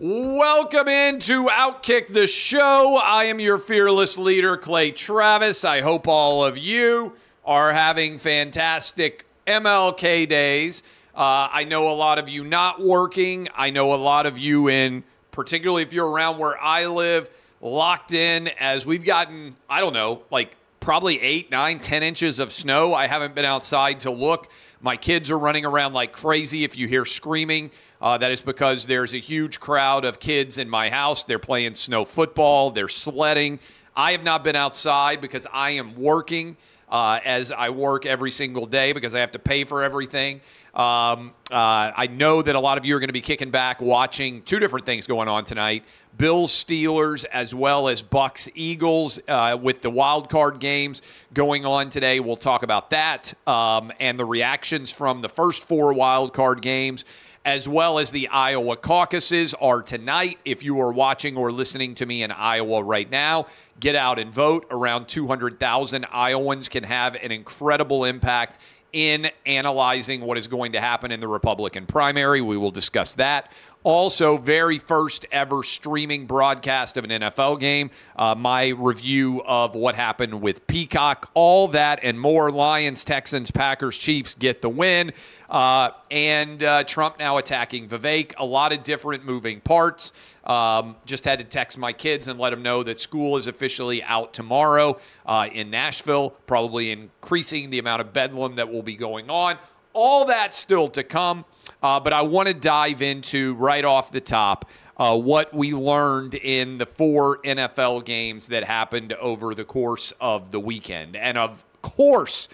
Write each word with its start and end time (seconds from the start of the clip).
Welcome 0.00 0.88
into 0.88 1.44
Outkick 1.44 2.08
the 2.08 2.26
Show. 2.26 2.96
I 2.96 3.26
am 3.26 3.38
your 3.38 3.58
fearless 3.58 4.18
leader, 4.18 4.56
Clay 4.56 4.90
Travis. 4.90 5.64
I 5.64 5.82
hope 5.82 6.08
all 6.08 6.44
of 6.44 6.58
you 6.58 7.12
are 7.44 7.72
having 7.72 8.18
fantastic 8.18 9.24
MLK 9.46 10.28
days. 10.28 10.82
Uh, 11.14 11.48
I 11.48 11.62
know 11.62 11.88
a 11.88 11.94
lot 11.94 12.18
of 12.18 12.28
you 12.28 12.42
not 12.42 12.82
working. 12.82 13.46
I 13.54 13.70
know 13.70 13.94
a 13.94 13.96
lot 13.96 14.26
of 14.26 14.36
you 14.36 14.68
in, 14.68 15.04
particularly 15.30 15.84
if 15.84 15.92
you're 15.92 16.10
around 16.10 16.38
where 16.38 16.60
I 16.60 16.86
live, 16.86 17.30
locked 17.60 18.12
in 18.12 18.48
as 18.58 18.84
we've 18.84 19.04
gotten, 19.04 19.54
I 19.70 19.78
don't 19.78 19.92
know, 19.92 20.22
like 20.28 20.56
probably 20.84 21.18
eight, 21.22 21.50
nine, 21.50 21.80
ten 21.80 22.02
inches 22.02 22.38
of 22.38 22.52
snow. 22.52 22.92
I 22.92 23.06
haven't 23.06 23.34
been 23.34 23.46
outside 23.46 24.00
to 24.00 24.10
look. 24.10 24.50
My 24.82 24.98
kids 24.98 25.30
are 25.30 25.38
running 25.38 25.64
around 25.64 25.94
like 25.94 26.12
crazy. 26.12 26.62
If 26.62 26.76
you 26.76 26.86
hear 26.86 27.06
screaming, 27.06 27.70
uh, 28.02 28.18
that 28.18 28.30
is 28.30 28.42
because 28.42 28.84
there's 28.86 29.14
a 29.14 29.18
huge 29.18 29.60
crowd 29.60 30.04
of 30.04 30.20
kids 30.20 30.58
in 30.58 30.68
my 30.68 30.90
house. 30.90 31.24
They're 31.24 31.38
playing 31.38 31.72
snow 31.72 32.04
football, 32.04 32.70
they're 32.70 32.88
sledding. 32.88 33.60
I 33.96 34.12
have 34.12 34.24
not 34.24 34.44
been 34.44 34.56
outside 34.56 35.22
because 35.22 35.46
I 35.50 35.70
am 35.70 35.96
working. 35.96 36.58
Uh, 36.86 37.18
as 37.24 37.50
I 37.50 37.70
work 37.70 38.06
every 38.06 38.30
single 38.30 38.66
day 38.66 38.92
because 38.92 39.16
I 39.16 39.20
have 39.20 39.32
to 39.32 39.38
pay 39.38 39.64
for 39.64 39.82
everything. 39.82 40.42
Um, 40.74 41.32
uh, 41.52 41.92
I 41.96 42.08
know 42.08 42.42
that 42.42 42.56
a 42.56 42.60
lot 42.60 42.78
of 42.78 42.84
you 42.84 42.96
are 42.96 42.98
going 42.98 43.08
to 43.08 43.12
be 43.12 43.20
kicking 43.20 43.52
back 43.52 43.80
watching 43.80 44.42
two 44.42 44.58
different 44.58 44.84
things 44.84 45.06
going 45.06 45.28
on 45.28 45.44
tonight. 45.44 45.84
Bills 46.18 46.52
Steelers 46.52 47.24
as 47.26 47.54
well 47.54 47.86
as 47.86 48.02
Bucs 48.02 48.48
Eagles 48.56 49.20
uh, 49.28 49.56
with 49.60 49.82
the 49.82 49.90
wild 49.90 50.28
card 50.28 50.58
games 50.58 51.00
going 51.32 51.64
on 51.64 51.90
today. 51.90 52.18
We'll 52.18 52.34
talk 52.34 52.64
about 52.64 52.90
that 52.90 53.34
um, 53.46 53.92
and 54.00 54.18
the 54.18 54.24
reactions 54.24 54.90
from 54.90 55.20
the 55.20 55.28
first 55.28 55.62
four 55.62 55.92
wild 55.92 56.32
card 56.32 56.60
games 56.60 57.04
as 57.44 57.68
well 57.68 57.98
as 57.98 58.10
the 58.10 58.26
Iowa 58.28 58.76
caucuses 58.76 59.52
are 59.54 59.82
tonight. 59.82 60.38
If 60.44 60.62
you 60.62 60.80
are 60.80 60.92
watching 60.92 61.36
or 61.36 61.52
listening 61.52 61.94
to 61.96 62.06
me 62.06 62.22
in 62.22 62.30
Iowa 62.30 62.82
right 62.82 63.10
now, 63.10 63.46
get 63.80 63.94
out 63.94 64.18
and 64.18 64.32
vote. 64.32 64.66
Around 64.70 65.08
200,000 65.08 66.06
Iowans 66.10 66.68
can 66.70 66.84
have 66.84 67.16
an 67.16 67.32
incredible 67.32 68.04
impact 68.04 68.60
in 68.94 69.28
analyzing 69.44 70.20
what 70.20 70.38
is 70.38 70.46
going 70.46 70.72
to 70.72 70.80
happen 70.80 71.10
in 71.10 71.18
the 71.18 71.26
Republican 71.26 71.84
primary. 71.84 72.40
We 72.40 72.56
will 72.56 72.70
discuss 72.70 73.16
that. 73.16 73.50
Also, 73.84 74.38
very 74.38 74.78
first 74.78 75.26
ever 75.30 75.62
streaming 75.62 76.24
broadcast 76.24 76.96
of 76.96 77.04
an 77.04 77.10
NFL 77.10 77.60
game. 77.60 77.90
Uh, 78.16 78.34
my 78.34 78.68
review 78.68 79.42
of 79.42 79.74
what 79.74 79.94
happened 79.94 80.40
with 80.40 80.66
Peacock. 80.66 81.30
All 81.34 81.68
that 81.68 82.00
and 82.02 82.18
more. 82.18 82.48
Lions, 82.48 83.04
Texans, 83.04 83.50
Packers, 83.50 83.98
Chiefs 83.98 84.32
get 84.32 84.62
the 84.62 84.70
win. 84.70 85.12
Uh, 85.50 85.90
and 86.10 86.64
uh, 86.64 86.82
Trump 86.84 87.18
now 87.18 87.36
attacking 87.36 87.86
Vivek. 87.86 88.32
A 88.38 88.44
lot 88.44 88.72
of 88.72 88.82
different 88.84 89.26
moving 89.26 89.60
parts. 89.60 90.12
Um, 90.44 90.96
just 91.04 91.26
had 91.26 91.38
to 91.40 91.44
text 91.44 91.76
my 91.76 91.92
kids 91.92 92.26
and 92.26 92.40
let 92.40 92.50
them 92.50 92.62
know 92.62 92.82
that 92.84 92.98
school 92.98 93.36
is 93.36 93.48
officially 93.48 94.02
out 94.04 94.32
tomorrow 94.32 94.98
uh, 95.26 95.48
in 95.52 95.68
Nashville, 95.68 96.30
probably 96.46 96.90
increasing 96.90 97.68
the 97.68 97.80
amount 97.80 98.00
of 98.00 98.14
bedlam 98.14 98.54
that 98.54 98.72
will 98.72 98.82
be 98.82 98.96
going 98.96 99.28
on. 99.28 99.58
All 99.92 100.24
that 100.24 100.54
still 100.54 100.88
to 100.88 101.04
come. 101.04 101.44
Uh, 101.84 102.00
but 102.00 102.14
I 102.14 102.22
want 102.22 102.48
to 102.48 102.54
dive 102.54 103.02
into 103.02 103.52
right 103.56 103.84
off 103.84 104.10
the 104.10 104.22
top 104.22 104.70
uh, 104.96 105.18
what 105.18 105.52
we 105.52 105.74
learned 105.74 106.34
in 106.34 106.78
the 106.78 106.86
four 106.86 107.42
NFL 107.42 108.06
games 108.06 108.46
that 108.46 108.64
happened 108.64 109.12
over 109.12 109.54
the 109.54 109.66
course 109.66 110.10
of 110.18 110.50
the 110.50 110.58
weekend. 110.58 111.14
And 111.14 111.36
of 111.36 111.62
course, 111.82 112.48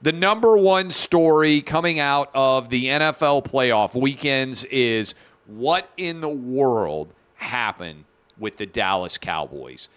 the 0.00 0.12
number 0.12 0.56
one 0.56 0.92
story 0.92 1.60
coming 1.60 1.98
out 1.98 2.30
of 2.34 2.68
the 2.70 2.84
NFL 2.84 3.46
playoff 3.46 4.00
weekends 4.00 4.62
is 4.66 5.16
what 5.46 5.90
in 5.96 6.20
the 6.20 6.28
world 6.28 7.12
happened 7.34 8.04
with 8.38 8.58
the 8.58 8.66
Dallas 8.66 9.18
Cowboys? 9.18 9.88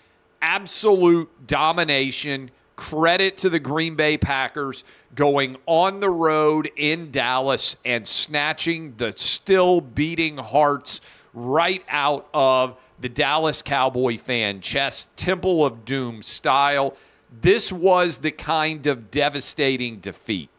Absolute 0.42 1.30
domination. 1.46 2.50
Credit 2.82 3.38
to 3.38 3.50
the 3.52 3.60
Green 3.60 3.94
Bay 3.94 4.18
Packers 4.18 4.84
going 5.14 5.56
on 5.68 6.00
the 6.00 6.10
road 6.10 6.68
in 6.76 7.12
Dallas 7.12 7.78
and 7.86 8.08
snatching 8.08 8.96
the 8.98 9.14
still 9.16 9.82
beating 9.82 10.38
hearts 10.38 11.00
right 11.32 11.84
out 11.90 12.28
of 12.34 12.76
the 13.00 13.08
Dallas 13.08 13.62
Cowboy 13.62 14.18
fan 14.18 14.62
chest, 14.62 15.16
Temple 15.16 15.64
of 15.64 15.86
Doom 15.86 16.24
style. 16.24 16.98
This 17.42 17.72
was 17.72 18.18
the 18.18 18.32
kind 18.32 18.88
of 18.88 19.12
devastating 19.12 20.00
defeat. 20.00 20.50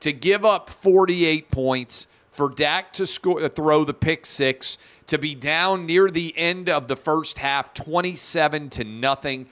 To 0.00 0.14
give 0.14 0.46
up 0.46 0.70
48 0.70 1.50
points, 1.50 2.06
for 2.30 2.48
Dak 2.48 2.94
to 2.94 3.06
score, 3.06 3.40
to 3.40 3.50
throw 3.50 3.84
the 3.84 3.94
pick 3.94 4.24
six, 4.24 4.78
to 5.08 5.18
be 5.18 5.34
down 5.34 5.84
near 5.84 6.10
the 6.10 6.36
end 6.38 6.70
of 6.70 6.88
the 6.88 6.96
first 6.96 7.36
half, 7.36 7.74
27 7.74 8.70
to 8.70 8.84
nothing. 8.84 9.46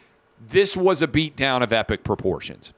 This 0.49 0.77
was 0.77 1.03
a 1.03 1.07
beatdown 1.07 1.63
of 1.63 1.73
epic 1.73 2.05
proportions. 2.05 2.73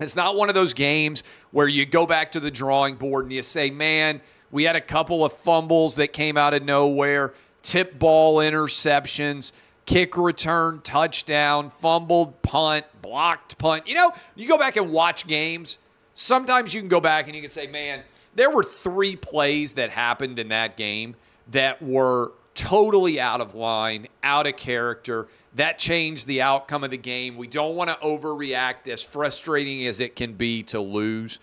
It's 0.00 0.16
not 0.16 0.36
one 0.36 0.48
of 0.48 0.54
those 0.54 0.74
games 0.74 1.24
where 1.50 1.66
you 1.66 1.84
go 1.84 2.06
back 2.06 2.32
to 2.32 2.40
the 2.40 2.50
drawing 2.50 2.94
board 2.94 3.24
and 3.24 3.32
you 3.32 3.42
say, 3.42 3.70
man, 3.70 4.20
we 4.50 4.64
had 4.64 4.76
a 4.76 4.80
couple 4.80 5.24
of 5.24 5.32
fumbles 5.32 5.96
that 5.96 6.12
came 6.12 6.36
out 6.36 6.54
of 6.54 6.62
nowhere, 6.62 7.34
tip 7.62 7.98
ball 7.98 8.36
interceptions 8.36 9.52
kick 9.88 10.18
return, 10.18 10.82
touchdown, 10.84 11.70
fumbled 11.70 12.42
punt, 12.42 12.84
blocked 13.00 13.56
punt. 13.56 13.88
You 13.88 13.94
know, 13.94 14.12
you 14.36 14.46
go 14.46 14.58
back 14.58 14.76
and 14.76 14.92
watch 14.92 15.26
games. 15.26 15.78
Sometimes 16.12 16.74
you 16.74 16.80
can 16.82 16.90
go 16.90 17.00
back 17.00 17.26
and 17.26 17.34
you 17.34 17.40
can 17.40 17.50
say, 17.50 17.66
man, 17.66 18.02
there 18.34 18.50
were 18.50 18.62
three 18.62 19.16
plays 19.16 19.74
that 19.74 19.88
happened 19.88 20.38
in 20.38 20.48
that 20.48 20.76
game 20.76 21.16
that 21.52 21.82
were 21.82 22.32
totally 22.54 23.18
out 23.18 23.40
of 23.40 23.54
line, 23.54 24.08
out 24.22 24.46
of 24.46 24.58
character. 24.58 25.26
That 25.58 25.76
changed 25.76 26.28
the 26.28 26.40
outcome 26.40 26.84
of 26.84 26.92
the 26.92 26.96
game. 26.96 27.36
We 27.36 27.48
don't 27.48 27.74
want 27.74 27.90
to 27.90 27.96
overreact, 27.96 28.86
as 28.86 29.02
frustrating 29.02 29.86
as 29.86 29.98
it 29.98 30.14
can 30.14 30.34
be 30.34 30.62
to 30.64 30.78
lose. 30.78 31.40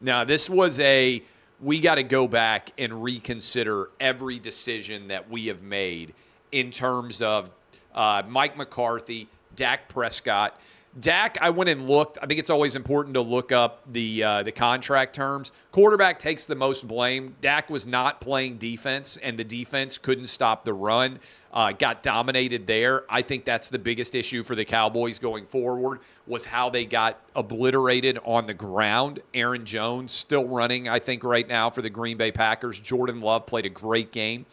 Now, 0.00 0.24
this 0.24 0.48
was 0.48 0.80
a 0.80 1.22
we 1.60 1.78
got 1.78 1.96
to 1.96 2.02
go 2.02 2.26
back 2.26 2.70
and 2.78 3.02
reconsider 3.02 3.90
every 4.00 4.38
decision 4.38 5.08
that 5.08 5.28
we 5.28 5.48
have 5.48 5.62
made 5.62 6.14
in 6.50 6.70
terms 6.70 7.20
of 7.20 7.50
uh, 7.94 8.22
Mike 8.26 8.56
McCarthy, 8.56 9.28
Dak 9.54 9.86
Prescott. 9.90 10.58
Dak, 10.98 11.38
I 11.40 11.50
went 11.50 11.70
and 11.70 11.88
looked. 11.88 12.18
I 12.20 12.26
think 12.26 12.40
it's 12.40 12.50
always 12.50 12.74
important 12.74 13.14
to 13.14 13.20
look 13.20 13.52
up 13.52 13.82
the 13.92 14.22
uh, 14.24 14.42
the 14.42 14.52
contract 14.52 15.14
terms. 15.14 15.52
Quarterback 15.70 16.18
takes 16.18 16.46
the 16.46 16.54
most 16.54 16.88
blame. 16.88 17.36
Dak 17.40 17.70
was 17.70 17.86
not 17.86 18.20
playing 18.20 18.58
defense, 18.58 19.16
and 19.18 19.38
the 19.38 19.44
defense 19.44 19.98
couldn't 19.98 20.26
stop 20.26 20.64
the 20.64 20.72
run. 20.72 21.20
Uh, 21.52 21.72
got 21.72 22.02
dominated 22.02 22.66
there. 22.66 23.04
I 23.08 23.22
think 23.22 23.44
that's 23.44 23.68
the 23.68 23.78
biggest 23.78 24.14
issue 24.14 24.42
for 24.42 24.54
the 24.54 24.64
Cowboys 24.64 25.18
going 25.18 25.46
forward 25.46 26.00
was 26.26 26.44
how 26.44 26.68
they 26.68 26.84
got 26.84 27.20
obliterated 27.34 28.18
on 28.24 28.46
the 28.46 28.54
ground. 28.54 29.20
Aaron 29.32 29.64
Jones 29.64 30.12
still 30.12 30.46
running, 30.46 30.88
I 30.88 30.98
think, 30.98 31.24
right 31.24 31.46
now 31.48 31.70
for 31.70 31.80
the 31.80 31.90
Green 31.90 32.16
Bay 32.16 32.32
Packers. 32.32 32.80
Jordan 32.80 33.20
Love 33.20 33.46
played 33.46 33.66
a 33.66 33.70
great 33.70 34.12
game, 34.12 34.46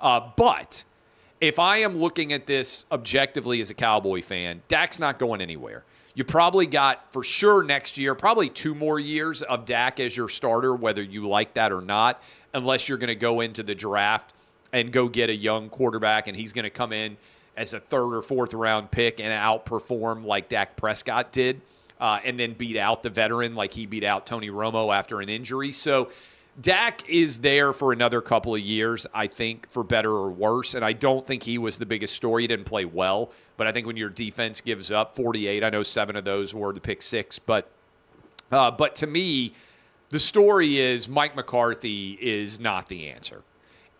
uh, 0.00 0.20
but 0.36 0.84
if 1.40 1.58
I 1.58 1.78
am 1.78 1.94
looking 1.94 2.32
at 2.32 2.46
this 2.46 2.84
objectively 2.90 3.60
as 3.60 3.70
a 3.70 3.74
Cowboy 3.74 4.22
fan, 4.22 4.62
Dak's 4.68 4.98
not 4.98 5.18
going 5.18 5.40
anywhere. 5.40 5.84
You 6.14 6.24
probably 6.24 6.66
got 6.66 7.12
for 7.12 7.22
sure 7.22 7.62
next 7.62 7.96
year, 7.96 8.14
probably 8.14 8.48
two 8.48 8.74
more 8.74 8.98
years 8.98 9.42
of 9.42 9.64
Dak 9.64 10.00
as 10.00 10.16
your 10.16 10.28
starter, 10.28 10.74
whether 10.74 11.02
you 11.02 11.28
like 11.28 11.54
that 11.54 11.70
or 11.70 11.80
not, 11.80 12.20
unless 12.54 12.88
you're 12.88 12.98
going 12.98 13.08
to 13.08 13.14
go 13.14 13.40
into 13.40 13.62
the 13.62 13.74
draft 13.74 14.34
and 14.72 14.90
go 14.90 15.08
get 15.08 15.30
a 15.30 15.34
young 15.34 15.68
quarterback 15.68 16.26
and 16.26 16.36
he's 16.36 16.52
going 16.52 16.64
to 16.64 16.70
come 16.70 16.92
in 16.92 17.16
as 17.56 17.72
a 17.72 17.80
third 17.80 18.14
or 18.14 18.22
fourth 18.22 18.52
round 18.52 18.90
pick 18.90 19.20
and 19.20 19.28
outperform 19.28 20.24
like 20.24 20.48
Dak 20.48 20.76
Prescott 20.76 21.30
did, 21.30 21.60
uh, 22.00 22.18
and 22.24 22.38
then 22.38 22.52
beat 22.52 22.76
out 22.76 23.02
the 23.02 23.10
veteran 23.10 23.54
like 23.54 23.72
he 23.72 23.86
beat 23.86 24.04
out 24.04 24.26
Tony 24.26 24.50
Romo 24.50 24.94
after 24.94 25.20
an 25.20 25.28
injury. 25.28 25.72
So 25.72 26.10
Dak 26.60 27.08
is 27.08 27.40
there 27.40 27.72
for 27.72 27.92
another 27.92 28.20
couple 28.20 28.54
of 28.54 28.60
years, 28.60 29.06
I 29.14 29.28
think, 29.28 29.68
for 29.68 29.84
better 29.84 30.10
or 30.10 30.30
worse. 30.30 30.74
And 30.74 30.84
I 30.84 30.92
don't 30.92 31.24
think 31.24 31.44
he 31.44 31.56
was 31.56 31.78
the 31.78 31.86
biggest 31.86 32.16
story. 32.16 32.42
He 32.42 32.46
didn't 32.48 32.64
play 32.64 32.84
well, 32.84 33.30
but 33.56 33.66
I 33.66 33.72
think 33.72 33.86
when 33.86 33.96
your 33.96 34.10
defense 34.10 34.60
gives 34.60 34.90
up 34.90 35.14
48, 35.14 35.62
I 35.62 35.70
know 35.70 35.84
seven 35.84 36.16
of 36.16 36.24
those 36.24 36.54
were 36.54 36.72
the 36.72 36.80
pick 36.80 37.02
six, 37.02 37.38
but 37.38 37.70
uh, 38.50 38.70
but 38.70 38.94
to 38.96 39.06
me, 39.06 39.52
the 40.08 40.18
story 40.18 40.78
is 40.78 41.06
Mike 41.08 41.36
McCarthy 41.36 42.18
is 42.20 42.58
not 42.58 42.88
the 42.88 43.08
answer. 43.08 43.42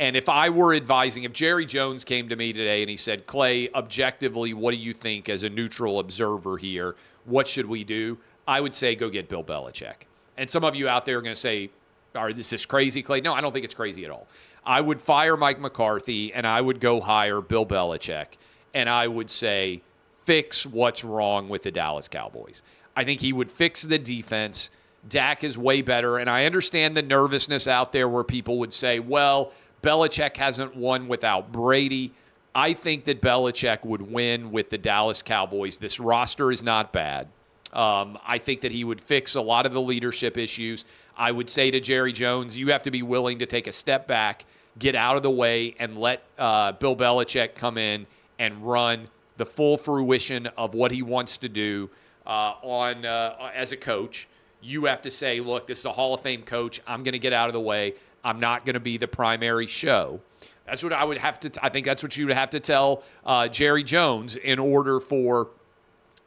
And 0.01 0.17
if 0.17 0.29
I 0.29 0.49
were 0.49 0.73
advising, 0.73 1.25
if 1.25 1.33
Jerry 1.33 1.67
Jones 1.67 2.03
came 2.05 2.29
to 2.31 2.37
me 2.37 2.53
today 2.53 2.81
and 2.81 2.89
he 2.89 2.97
said, 2.97 3.27
Clay, 3.27 3.69
objectively, 3.75 4.55
what 4.55 4.71
do 4.71 4.79
you 4.79 4.95
think 4.95 5.29
as 5.29 5.43
a 5.43 5.51
neutral 5.51 5.99
observer 5.99 6.57
here? 6.57 6.97
What 7.25 7.47
should 7.47 7.67
we 7.67 7.85
do? 7.85 8.19
I 8.47 8.61
would 8.61 8.75
say 8.75 8.95
go 8.95 9.11
get 9.11 9.29
Bill 9.29 9.45
Belichick. 9.45 10.07
And 10.39 10.49
some 10.49 10.65
of 10.65 10.77
you 10.77 10.89
out 10.89 11.05
there 11.05 11.19
are 11.19 11.23
going 11.23 11.35
to 11.35 11.41
say, 11.41 11.71
are 12.15 12.33
this 12.33 12.53
is 12.53 12.67
crazy, 12.67 13.03
Clay? 13.03 13.21
No, 13.21 13.35
I 13.35 13.41
don't 13.41 13.53
think 13.53 13.65
it's 13.65 13.75
crazy 13.75 14.05
at 14.05 14.11
all. 14.11 14.27
I 14.65 14.81
would 14.81 15.01
fire 15.01 15.37
Mike 15.37 15.61
McCarthy 15.61 16.33
and 16.33 16.47
I 16.47 16.61
would 16.61 16.81
go 16.81 17.01
hire 17.01 17.41
Bill 17.41 17.65
Belichick 17.65 18.27
and 18.75 18.89
I 18.89 19.09
would 19.09 19.31
say, 19.31 19.83
fix 20.25 20.67
what's 20.67 21.05
wrong 21.05 21.49
with 21.49 21.63
the 21.63 21.71
Dallas 21.71 22.07
Cowboys. 22.07 22.63
I 22.95 23.05
think 23.05 23.21
he 23.21 23.33
would 23.33 23.51
fix 23.51 23.83
the 23.83 23.99
defense. 23.99 24.69
Dak 25.09 25.43
is 25.43 25.57
way 25.57 25.81
better. 25.81 26.19
And 26.19 26.29
I 26.29 26.45
understand 26.45 26.95
the 26.95 27.03
nervousness 27.03 27.67
out 27.67 27.93
there 27.93 28.09
where 28.09 28.25
people 28.25 28.59
would 28.59 28.73
say, 28.73 29.01
well, 29.01 29.53
Belichick 29.83 30.37
hasn't 30.37 30.77
won 30.77 31.09
without 31.09 31.51
Brady. 31.51 32.13
I 32.55 32.75
think 32.75 33.05
that 33.07 33.23
Belichick 33.23 33.85
would 33.85 34.03
win 34.03 34.51
with 34.51 34.69
the 34.69 34.77
Dallas 34.77 35.23
Cowboys. 35.23 35.79
This 35.79 35.99
roster 35.99 36.53
is 36.53 36.63
not 36.63 36.93
bad. 36.93 37.29
Um, 37.73 38.19
I 38.27 38.39
think 38.39 38.63
that 38.63 38.73
he 38.73 38.85
would 38.85 39.01
fix 39.01 39.35
a 39.35 39.41
lot 39.41 39.65
of 39.65 39.73
the 39.73 39.81
leadership 39.81 40.37
issues. 40.37 40.85
I 41.19 41.33
would 41.33 41.51
say 41.51 41.71
to 41.73 41.81
Jerry 41.81 42.13
Jones, 42.13 42.57
you 42.57 42.71
have 42.71 42.85
to 42.85 42.93
be 42.93 43.03
willing 43.03 43.41
to 43.41 43.47
take 43.47 43.67
a 43.67 43.73
step 43.73 44.07
back, 44.07 44.45
get 44.79 44.95
out 44.95 45.17
of 45.17 45.25
the 45.25 45.31
way, 45.31 45.75
and 45.81 45.99
let 45.99 46.23
uh, 46.39 46.73
Bill 46.73 46.95
Belichick 46.95 47.57
come 47.57 47.77
in 47.77 48.07
and 48.39 48.65
run 48.65 49.09
the 49.37 49.45
full 49.45 49.77
fruition 49.77 50.47
of 50.57 50.75
what 50.75 50.93
he 50.93 51.03
wants 51.03 51.39
to 51.39 51.49
do 51.49 51.91
uh, 52.25 52.55
on 52.63 53.05
uh, 53.05 53.51
as 53.53 53.73
a 53.73 53.77
coach. 53.77 54.29
You 54.61 54.85
have 54.85 55.03
to 55.03 55.11
say, 55.11 55.41
look, 55.41 55.67
this 55.67 55.81
is 55.81 55.85
a 55.85 55.93
Hall 55.93 56.15
of 56.15 56.21
Fame 56.21 56.43
coach. 56.43 56.81
I'm 56.87 57.03
going 57.03 57.13
to 57.13 57.19
get 57.19 57.33
out 57.33 57.49
of 57.49 57.53
the 57.53 57.61
way. 57.61 57.95
I'm 58.25 58.39
not 58.39 58.65
going 58.65 58.75
to 58.75 58.81
be 58.81 58.97
the 58.97 59.09
primary 59.09 59.67
show. 59.67 60.21
That's 60.67 60.85
what 60.85 60.93
I 60.93 61.05
would 61.05 61.19
have 61.19 61.41
to. 61.41 61.51
T- 61.51 61.61
I 61.63 61.69
think 61.69 61.87
that's 61.87 62.03
what 62.03 62.17
you 62.17 62.27
would 62.27 62.37
have 62.37 62.51
to 62.51 62.61
tell 62.61 63.03
uh, 63.25 63.49
Jerry 63.49 63.83
Jones 63.83 64.37
in 64.37 64.59
order 64.59 65.01
for 65.01 65.49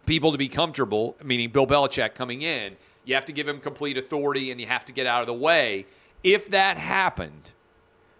people 0.05 0.31
to 0.31 0.37
be 0.37 0.47
comfortable. 0.47 1.15
Meaning 1.23 1.51
Bill 1.51 1.67
Belichick 1.67 2.15
coming 2.15 2.41
in, 2.41 2.75
you 3.05 3.15
have 3.15 3.25
to 3.25 3.33
give 3.33 3.47
him 3.47 3.59
complete 3.59 3.97
authority 3.97 4.51
and 4.51 4.59
you 4.59 4.67
have 4.67 4.85
to 4.85 4.93
get 4.93 5.05
out 5.05 5.21
of 5.21 5.27
the 5.27 5.33
way. 5.33 5.85
If 6.23 6.49
that 6.49 6.77
happened, 6.77 7.51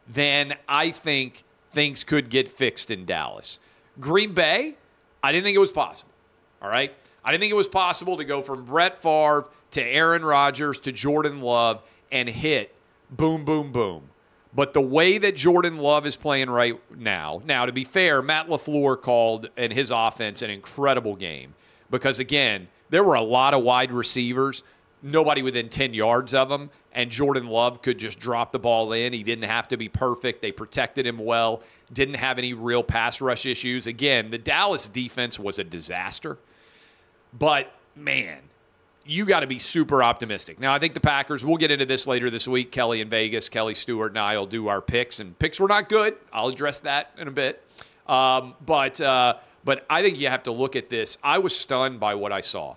then 0.07 0.55
I 0.67 0.91
think 0.91 1.43
things 1.71 2.03
could 2.03 2.29
get 2.29 2.47
fixed 2.47 2.91
in 2.91 3.05
Dallas. 3.05 3.59
Green 3.99 4.33
Bay, 4.33 4.75
I 5.23 5.31
didn't 5.31 5.43
think 5.43 5.55
it 5.55 5.59
was 5.59 5.71
possible. 5.71 6.11
All 6.61 6.69
right, 6.69 6.93
I 7.23 7.31
didn't 7.31 7.41
think 7.41 7.51
it 7.51 7.55
was 7.55 7.67
possible 7.67 8.17
to 8.17 8.23
go 8.23 8.41
from 8.41 8.65
Brett 8.65 9.01
Favre 9.01 9.45
to 9.71 9.85
Aaron 9.85 10.23
Rodgers 10.23 10.79
to 10.81 10.91
Jordan 10.91 11.41
Love 11.41 11.81
and 12.11 12.29
hit 12.29 12.75
boom, 13.09 13.45
boom, 13.45 13.71
boom. 13.71 14.09
But 14.53 14.73
the 14.73 14.81
way 14.81 15.17
that 15.17 15.35
Jordan 15.35 15.77
Love 15.77 16.05
is 16.05 16.17
playing 16.17 16.49
right 16.49 16.79
now, 16.97 17.41
now 17.45 17.65
to 17.65 17.71
be 17.71 17.83
fair, 17.83 18.21
Matt 18.21 18.47
LaFleur 18.47 19.01
called 19.01 19.49
in 19.55 19.71
his 19.71 19.91
offense 19.91 20.41
an 20.41 20.49
incredible 20.49 21.15
game 21.15 21.53
because, 21.89 22.19
again, 22.19 22.67
there 22.91 23.03
were 23.03 23.15
a 23.15 23.21
lot 23.21 23.55
of 23.55 23.63
wide 23.63 23.91
receivers, 23.91 24.61
nobody 25.01 25.41
within 25.41 25.69
10 25.69 25.93
yards 25.95 26.33
of 26.33 26.49
them, 26.49 26.69
and 26.93 27.09
Jordan 27.09 27.47
Love 27.47 27.81
could 27.81 27.97
just 27.97 28.19
drop 28.19 28.51
the 28.51 28.59
ball 28.59 28.91
in. 28.93 29.13
He 29.13 29.23
didn't 29.23 29.45
have 29.45 29.67
to 29.69 29.77
be 29.77 29.89
perfect. 29.89 30.41
They 30.41 30.51
protected 30.51 31.07
him 31.07 31.17
well, 31.17 31.63
didn't 31.91 32.15
have 32.15 32.37
any 32.37 32.53
real 32.53 32.83
pass 32.83 33.21
rush 33.21 33.45
issues. 33.45 33.87
Again, 33.87 34.29
the 34.29 34.37
Dallas 34.37 34.87
defense 34.87 35.39
was 35.39 35.57
a 35.57 35.63
disaster. 35.63 36.37
But, 37.33 37.71
man, 37.95 38.39
you 39.05 39.25
got 39.25 39.39
to 39.39 39.47
be 39.47 39.57
super 39.57 40.03
optimistic. 40.03 40.59
Now, 40.59 40.73
I 40.73 40.79
think 40.79 40.93
the 40.93 40.99
Packers, 40.99 41.45
we'll 41.45 41.57
get 41.57 41.71
into 41.71 41.85
this 41.85 42.05
later 42.07 42.29
this 42.29 42.47
week. 42.47 42.71
Kelly 42.71 42.99
in 42.99 43.09
Vegas, 43.09 43.47
Kelly 43.47 43.73
Stewart, 43.73 44.11
and 44.11 44.19
I 44.19 44.37
will 44.37 44.45
do 44.45 44.67
our 44.67 44.81
picks. 44.81 45.21
And 45.21 45.37
picks 45.39 45.59
were 45.59 45.69
not 45.69 45.87
good. 45.87 46.17
I'll 46.33 46.49
address 46.49 46.81
that 46.81 47.11
in 47.17 47.29
a 47.29 47.31
bit. 47.31 47.63
Um, 48.05 48.55
but, 48.65 48.99
uh, 48.99 49.35
but 49.63 49.85
I 49.89 50.01
think 50.01 50.19
you 50.19 50.27
have 50.27 50.43
to 50.43 50.51
look 50.51 50.75
at 50.75 50.89
this. 50.89 51.17
I 51.23 51.39
was 51.39 51.55
stunned 51.55 52.01
by 52.01 52.15
what 52.15 52.33
I 52.33 52.41
saw. 52.41 52.75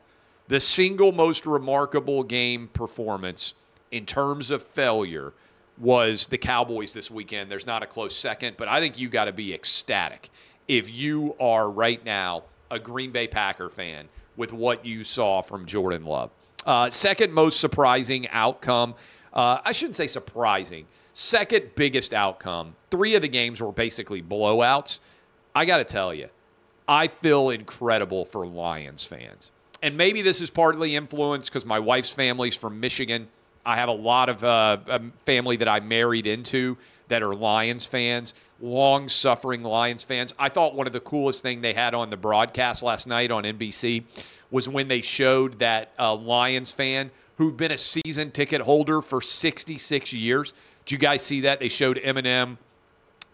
The 0.49 0.61
single 0.61 1.13
most 1.13 1.47
remarkable 1.47 2.23
game 2.23 2.69
performance 2.69 3.55
in 3.91 4.05
terms 4.05 4.51
of 4.51 4.63
failure 4.63 5.33
was 5.79 6.27
the 6.27 6.39
Cowboys 6.39 6.93
this 6.93 7.11
weekend. 7.11 7.51
There's 7.51 7.67
not 7.67 7.83
a 7.83 7.87
close 7.87 8.15
second, 8.15 8.57
but 8.57 8.69
I 8.69 8.79
think 8.81 8.99
you 8.99 9.09
got 9.09 9.25
to 9.25 9.33
be 9.33 9.55
ecstatic 9.55 10.29
if 10.69 10.93
you 10.93 11.35
are 11.41 11.71
right 11.71 12.05
now 12.05 12.45
a 12.71 12.79
Green 12.79 13.11
Bay 13.11 13.27
Packer 13.27 13.69
fan 13.69 14.09
with 14.37 14.53
what 14.53 14.85
you 14.85 15.03
saw 15.03 15.41
from 15.41 15.65
Jordan 15.65 16.05
Love. 16.05 16.31
Uh, 16.67 16.91
second 16.91 17.33
most 17.33 17.61
surprising 17.61 18.29
outcome, 18.31 18.95
uh, 19.33 19.59
I 19.65 19.73
shouldn't 19.73 19.97
say 19.97 20.07
surprising, 20.07 20.87
second 21.13 21.71
biggest 21.75 22.13
outcome. 22.15 22.75
Three 22.91 23.15
of 23.15 23.23
the 23.23 23.29
games 23.29 23.63
were 23.63 23.73
basically 23.73 24.23
blowouts. 24.23 25.01
I 25.55 25.65
got 25.65 25.79
to 25.79 25.85
tell 25.85 26.13
you, 26.13 26.29
I 26.87 27.09
feel 27.09 27.51
incredible 27.51 28.25
for 28.25 28.47
Lions 28.47 29.05
fans. 29.05 29.51
And 29.85 29.99
maybe 29.99 30.23
this 30.23 30.41
is 30.41 30.49
partly 30.49 30.97
influenced 30.97 31.53
because 31.53 31.67
my 31.67 31.79
wife's 31.79 32.11
family's 32.11 32.57
from 32.57 32.81
Michigan. 32.81 33.29
I 33.67 33.77
have 33.77 33.91
a 33.91 33.93
lot 33.93 34.31
of 34.31 34.43
uh, 34.43 34.79
family 35.27 35.57
that 35.57 35.69
I 35.69 35.81
married 35.81 36.27
into 36.27 36.79
that 37.09 37.23
are 37.23 37.35
Lions 37.35 37.85
fans, 37.85 38.33
long 38.63 39.11
suffering 39.11 39.63
Lions 39.63 40.03
fans. 40.03 40.33
I 40.39 40.49
thought 40.49 40.75
one 40.75 40.87
of 40.87 40.95
the 40.95 41.01
coolest 41.01 41.43
thing 41.43 41.61
they 41.61 41.75
had 41.75 41.93
on 41.93 42.09
the 42.09 42.17
broadcast 42.17 42.83
last 42.83 43.07
night 43.07 43.31
on 43.31 43.45
NBC 43.45 44.05
was 44.51 44.71
when 44.71 44.89
they 44.89 45.03
showed 45.03 45.59
that 45.59 45.93
uh, 45.99 46.15
Lions 46.15 46.73
fan 46.73 47.11
who'd 47.37 47.59
been 47.59 47.73
a 47.73 47.77
season 47.77 48.31
ticket 48.31 48.63
holder 48.63 49.03
for 49.03 49.21
66 49.21 50.15
years. 50.15 50.55
Did 50.87 50.93
you 50.93 50.99
guys 50.99 51.23
see 51.23 51.43
that? 51.43 51.61
They 51.61 51.69
showed 51.69 51.99
Eminem, 51.99 52.57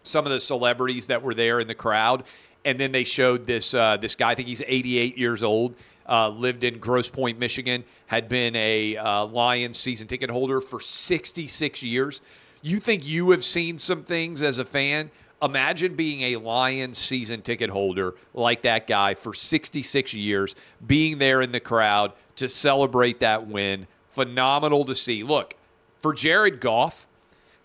some 0.03 0.25
of 0.25 0.33
the 0.33 0.39
celebrities 0.41 1.07
that 1.07 1.23
were 1.23 1.33
there 1.33 1.61
in 1.61 1.67
the 1.69 1.75
crowd, 1.75 2.25
and 2.65 2.77
then 2.77 2.91
they 2.91 3.05
showed 3.05 3.47
this 3.47 3.73
uh, 3.73 3.95
this 3.95 4.17
guy. 4.17 4.31
I 4.31 4.35
think 4.35 4.49
he's 4.49 4.61
88 4.67 5.17
years 5.17 5.43
old. 5.43 5.75
Uh, 6.11 6.27
lived 6.27 6.65
in 6.65 6.77
Grosse 6.77 7.07
Pointe, 7.07 7.39
Michigan, 7.39 7.85
had 8.07 8.27
been 8.27 8.53
a 8.57 8.97
uh, 8.97 9.25
Lions 9.27 9.77
season 9.77 10.09
ticket 10.09 10.29
holder 10.29 10.59
for 10.59 10.81
66 10.81 11.81
years. 11.81 12.19
You 12.61 12.79
think 12.79 13.07
you 13.07 13.31
have 13.31 13.45
seen 13.45 13.77
some 13.77 14.03
things 14.03 14.41
as 14.41 14.57
a 14.57 14.65
fan? 14.65 15.09
Imagine 15.41 15.95
being 15.95 16.21
a 16.21 16.35
Lions 16.35 16.97
season 16.97 17.41
ticket 17.41 17.69
holder 17.69 18.15
like 18.33 18.63
that 18.63 18.87
guy 18.87 19.13
for 19.13 19.33
66 19.33 20.13
years, 20.13 20.53
being 20.85 21.17
there 21.17 21.41
in 21.41 21.53
the 21.53 21.61
crowd 21.61 22.11
to 22.35 22.49
celebrate 22.49 23.21
that 23.21 23.47
win. 23.47 23.87
Phenomenal 24.09 24.83
to 24.83 24.93
see. 24.93 25.23
Look, 25.23 25.55
for 25.97 26.13
Jared 26.13 26.59
Goff 26.59 27.07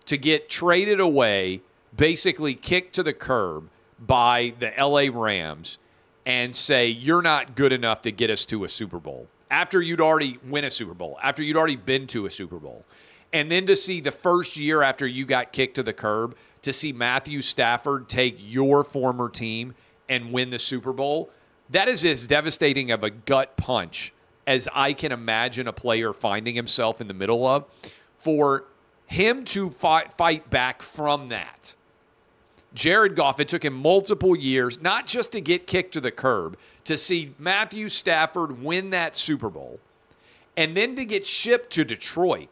to 0.05 0.17
get 0.17 0.49
traded 0.49 1.01
away, 1.01 1.63
basically 1.97 2.55
kicked 2.55 2.95
to 2.95 3.03
the 3.03 3.13
curb 3.13 3.69
by 3.99 4.55
the 4.61 4.73
LA 4.79 5.09
Rams 5.13 5.79
and 6.27 6.55
say, 6.55 6.89
You're 6.89 7.23
not 7.23 7.55
good 7.55 7.73
enough 7.73 8.03
to 8.03 8.13
get 8.13 8.31
us 8.31 8.45
to 8.47 8.65
a 8.65 8.69
Super 8.69 8.99
Bowl 8.99 9.29
after 9.51 9.81
you'd 9.81 10.01
already 10.01 10.39
win 10.45 10.65
a 10.65 10.71
Super 10.71 10.95
Bowl, 10.95 11.19
after 11.23 11.43
you'd 11.43 11.57
already 11.57 11.77
been 11.77 12.07
to 12.09 12.27
a 12.27 12.31
Super 12.31 12.59
Bowl. 12.59 12.85
And 13.33 13.51
then 13.51 13.67
to 13.67 13.77
see 13.77 14.01
the 14.01 14.11
first 14.11 14.57
year 14.57 14.83
after 14.83 15.07
you 15.07 15.25
got 15.25 15.53
kicked 15.53 15.77
to 15.77 15.83
the 15.83 15.93
curb, 15.93 16.37
to 16.63 16.73
see 16.73 16.93
Matthew 16.93 17.43
Stafford 17.43 18.09
take 18.09 18.37
your 18.39 18.83
former 18.83 19.29
team 19.29 19.75
and 20.09 20.33
win 20.33 20.51
the 20.51 20.59
Super 20.59 20.93
Bowl, 20.93 21.31
that 21.71 21.89
is 21.89 22.05
as 22.05 22.27
devastating 22.27 22.91
of 22.91 23.05
a 23.05 23.11
gut 23.11 23.57
punch 23.57 24.13
as 24.47 24.69
I 24.73 24.93
can 24.93 25.11
imagine 25.11 25.67
a 25.67 25.73
player 25.73 26.13
finding 26.13 26.55
himself 26.55 27.01
in 27.01 27.09
the 27.09 27.15
middle 27.15 27.47
of. 27.47 27.65
For 28.19 28.65
him 29.07 29.45
to 29.47 29.71
fight, 29.71 30.17
fight 30.17 30.49
back 30.51 30.83
from 30.83 31.29
that, 31.31 31.75
Jared 32.77 33.17
Goff, 33.17 33.41
it 33.41 33.49
took 33.49 33.65
him 33.65 33.73
multiple 33.73 34.37
years, 34.37 34.83
not 34.83 35.07
just 35.07 35.33
to 35.33 35.41
get 35.41 35.67
kicked 35.67 35.95
to 35.95 36.01
the 36.01 36.11
curb, 36.11 36.59
to 36.85 36.99
see 36.99 37.35
Matthew 37.39 37.89
Stafford 37.89 38.63
win 38.63 38.91
that 38.91 39.17
Super 39.17 39.49
Bowl, 39.49 39.81
and 40.59 40.77
then 40.77 40.95
to 40.97 41.07
get 41.07 41.27
shipped 41.27 41.71
to 41.73 41.85
Detroit. 41.85 42.49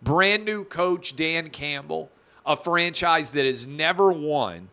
Brand 0.00 0.44
new 0.44 0.62
coach 0.62 1.16
Dan 1.16 1.50
Campbell, 1.50 2.10
a 2.46 2.54
franchise 2.54 3.32
that 3.32 3.44
has 3.44 3.66
never 3.66 4.12
won, 4.12 4.68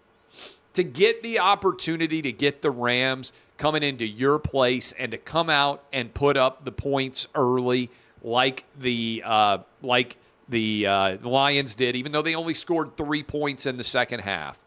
to 0.74 0.84
get 0.84 1.24
the 1.24 1.40
opportunity 1.40 2.22
to 2.22 2.32
get 2.32 2.62
the 2.62 2.70
Rams 2.70 3.34
coming 3.58 3.82
into 3.82 4.06
your 4.06 4.38
place 4.38 4.94
and 5.00 5.12
to 5.12 5.18
come 5.18 5.50
out 5.50 5.84
and 5.92 6.14
put 6.14 6.38
up 6.38 6.66
the 6.66 6.72
points 6.72 7.28
early, 7.34 7.90
like 8.22 8.64
the 8.80 9.24
uh, 9.26 9.58
like 9.82 10.18
the 10.50 10.86
uh, 10.86 11.18
Lions 11.24 11.74
did, 11.74 11.96
even 11.96 12.12
though 12.12 12.22
they 12.22 12.36
only 12.36 12.54
scored 12.54 12.96
three 12.96 13.24
points 13.24 13.66
in 13.66 13.78
the 13.78 13.84
second 13.84 14.20
half, 14.20 14.60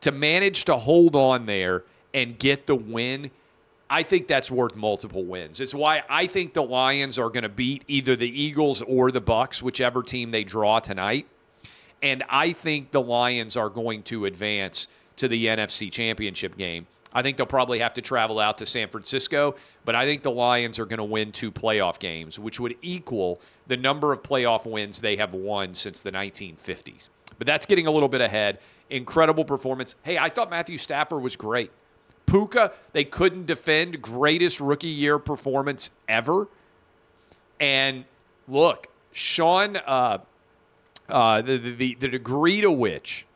to 0.00 0.12
manage 0.12 0.64
to 0.66 0.76
hold 0.76 1.16
on 1.16 1.46
there 1.46 1.84
and 2.12 2.38
get 2.38 2.66
the 2.66 2.76
win 2.76 3.30
I 3.88 4.02
think 4.02 4.26
that's 4.26 4.50
worth 4.50 4.74
multiple 4.74 5.24
wins. 5.24 5.60
It's 5.60 5.74
why 5.74 6.02
I 6.08 6.26
think 6.26 6.54
the 6.54 6.62
Lions 6.62 7.18
are 7.18 7.28
going 7.28 7.44
to 7.44 7.48
beat 7.48 7.84
either 7.86 8.16
the 8.16 8.28
Eagles 8.28 8.82
or 8.82 9.12
the 9.12 9.20
Bucs, 9.20 9.62
whichever 9.62 10.02
team 10.02 10.32
they 10.32 10.42
draw 10.42 10.80
tonight. 10.80 11.26
And 12.02 12.24
I 12.28 12.52
think 12.52 12.90
the 12.90 13.00
Lions 13.00 13.56
are 13.56 13.68
going 13.68 14.02
to 14.04 14.26
advance 14.26 14.88
to 15.16 15.28
the 15.28 15.46
NFC 15.46 15.90
Championship 15.90 16.56
game. 16.56 16.86
I 17.12 17.22
think 17.22 17.36
they'll 17.36 17.46
probably 17.46 17.78
have 17.78 17.94
to 17.94 18.02
travel 18.02 18.38
out 18.40 18.58
to 18.58 18.66
San 18.66 18.88
Francisco, 18.88 19.54
but 19.84 19.94
I 19.94 20.04
think 20.04 20.22
the 20.22 20.30
Lions 20.30 20.78
are 20.78 20.84
going 20.84 20.98
to 20.98 21.04
win 21.04 21.32
two 21.32 21.50
playoff 21.50 21.98
games, 21.98 22.38
which 22.38 22.60
would 22.60 22.76
equal 22.82 23.40
the 23.68 23.76
number 23.76 24.12
of 24.12 24.22
playoff 24.22 24.70
wins 24.70 25.00
they 25.00 25.16
have 25.16 25.32
won 25.32 25.74
since 25.74 26.02
the 26.02 26.12
1950s. 26.12 27.08
But 27.38 27.46
that's 27.46 27.66
getting 27.66 27.86
a 27.86 27.90
little 27.90 28.08
bit 28.08 28.20
ahead. 28.20 28.58
Incredible 28.90 29.44
performance. 29.44 29.96
Hey, 30.02 30.18
I 30.18 30.28
thought 30.28 30.50
Matthew 30.50 30.78
Stafford 30.78 31.22
was 31.22 31.36
great. 31.36 31.70
Puka, 32.26 32.72
they 32.92 33.04
couldn't 33.04 33.46
defend. 33.46 34.02
Greatest 34.02 34.60
rookie 34.60 34.88
year 34.88 35.18
performance 35.18 35.90
ever. 36.08 36.48
And 37.60 38.04
look, 38.48 38.88
Sean, 39.12 39.76
uh, 39.76 40.18
uh, 41.08 41.42
the, 41.42 41.56
the, 41.58 41.94
the 41.94 42.08
degree 42.08 42.60
to 42.60 42.70
which 42.70 43.26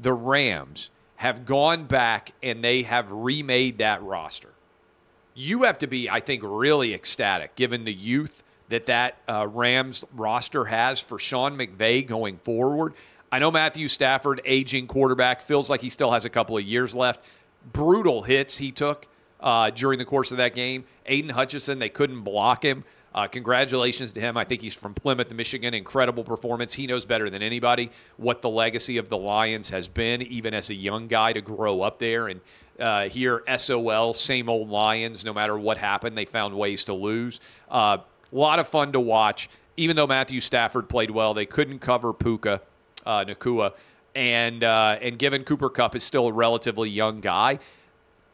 the 0.00 0.12
Rams 0.12 0.90
have 1.16 1.44
gone 1.44 1.84
back 1.84 2.32
and 2.42 2.64
they 2.64 2.82
have 2.82 3.12
remade 3.12 3.78
that 3.78 4.02
roster. 4.02 4.50
You 5.34 5.62
have 5.62 5.78
to 5.78 5.86
be, 5.86 6.10
I 6.10 6.20
think, 6.20 6.42
really 6.44 6.92
ecstatic 6.92 7.54
given 7.54 7.84
the 7.84 7.92
youth 7.92 8.42
that 8.68 8.86
that 8.86 9.18
uh, 9.28 9.46
Rams 9.46 10.04
roster 10.14 10.64
has 10.64 10.98
for 10.98 11.18
Sean 11.18 11.56
McVay 11.56 12.06
going 12.06 12.38
forward. 12.38 12.94
I 13.32 13.38
know 13.38 13.50
Matthew 13.50 13.88
Stafford, 13.88 14.42
aging 14.44 14.86
quarterback, 14.86 15.40
feels 15.40 15.70
like 15.70 15.80
he 15.80 15.88
still 15.88 16.10
has 16.10 16.26
a 16.26 16.30
couple 16.30 16.58
of 16.58 16.64
years 16.64 16.94
left. 16.94 17.24
Brutal 17.72 18.20
hits 18.20 18.58
he 18.58 18.70
took 18.70 19.08
uh, 19.40 19.70
during 19.70 19.98
the 19.98 20.04
course 20.04 20.32
of 20.32 20.36
that 20.36 20.54
game. 20.54 20.84
Aidan 21.06 21.30
Hutchinson, 21.30 21.78
they 21.78 21.88
couldn't 21.88 22.20
block 22.20 22.62
him. 22.62 22.84
Uh, 23.14 23.26
congratulations 23.26 24.12
to 24.12 24.20
him. 24.20 24.36
I 24.36 24.44
think 24.44 24.60
he's 24.60 24.74
from 24.74 24.92
Plymouth, 24.92 25.32
Michigan. 25.32 25.72
Incredible 25.72 26.24
performance. 26.24 26.74
He 26.74 26.86
knows 26.86 27.06
better 27.06 27.30
than 27.30 27.42
anybody 27.42 27.90
what 28.18 28.42
the 28.42 28.50
legacy 28.50 28.98
of 28.98 29.08
the 29.08 29.16
Lions 29.16 29.70
has 29.70 29.88
been, 29.88 30.20
even 30.20 30.52
as 30.52 30.68
a 30.68 30.74
young 30.74 31.08
guy, 31.08 31.32
to 31.32 31.40
grow 31.40 31.80
up 31.80 31.98
there 31.98 32.28
and 32.28 32.40
uh, 32.78 33.08
hear 33.08 33.42
SOL, 33.56 34.12
same 34.12 34.50
old 34.50 34.68
Lions. 34.68 35.24
No 35.24 35.32
matter 35.32 35.58
what 35.58 35.78
happened, 35.78 36.18
they 36.18 36.26
found 36.26 36.54
ways 36.54 36.84
to 36.84 36.92
lose. 36.92 37.40
A 37.70 37.74
uh, 37.74 37.98
lot 38.30 38.58
of 38.58 38.68
fun 38.68 38.92
to 38.92 39.00
watch. 39.00 39.48
Even 39.78 39.96
though 39.96 40.06
Matthew 40.06 40.42
Stafford 40.42 40.90
played 40.90 41.10
well, 41.10 41.32
they 41.32 41.46
couldn't 41.46 41.78
cover 41.78 42.12
Puka 42.12 42.60
uh, 43.06 43.24
Nacua, 43.24 43.72
and 44.14 44.62
uh, 44.64 44.98
and 45.00 45.18
given 45.18 45.44
Cooper 45.44 45.70
Kupp 45.70 45.96
is 45.96 46.04
still 46.04 46.28
a 46.28 46.32
relatively 46.32 46.90
young 46.90 47.20
guy, 47.20 47.58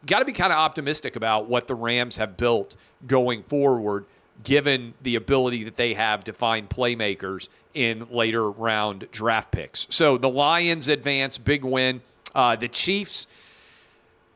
got 0.07 0.21
to 0.21 0.25
be 0.25 0.33
kind 0.33 0.53
of 0.53 0.59
optimistic 0.59 1.17
about 1.17 1.49
what 1.49 1.67
the 1.67 1.75
Rams 1.75 2.17
have 2.17 2.37
built 2.37 2.77
going 3.07 3.43
forward 3.43 4.07
given 4.45 4.95
the 5.03 5.17
ability 5.17 5.65
that 5.65 5.77
they 5.77 5.95
have 5.95 6.25
to 6.25 6.33
find 6.33 6.69
playmakers 6.69 7.49
in 7.75 8.07
later 8.11 8.51
round 8.51 9.09
draft 9.11 9.51
picks. 9.51 9.87
So 9.91 10.19
the 10.19 10.29
Lions 10.29 10.89
advance, 10.89 11.39
big 11.39 11.65
win. 11.65 12.01
Uh, 12.35 12.57
the 12.57 12.69
Chiefs, 12.69 13.27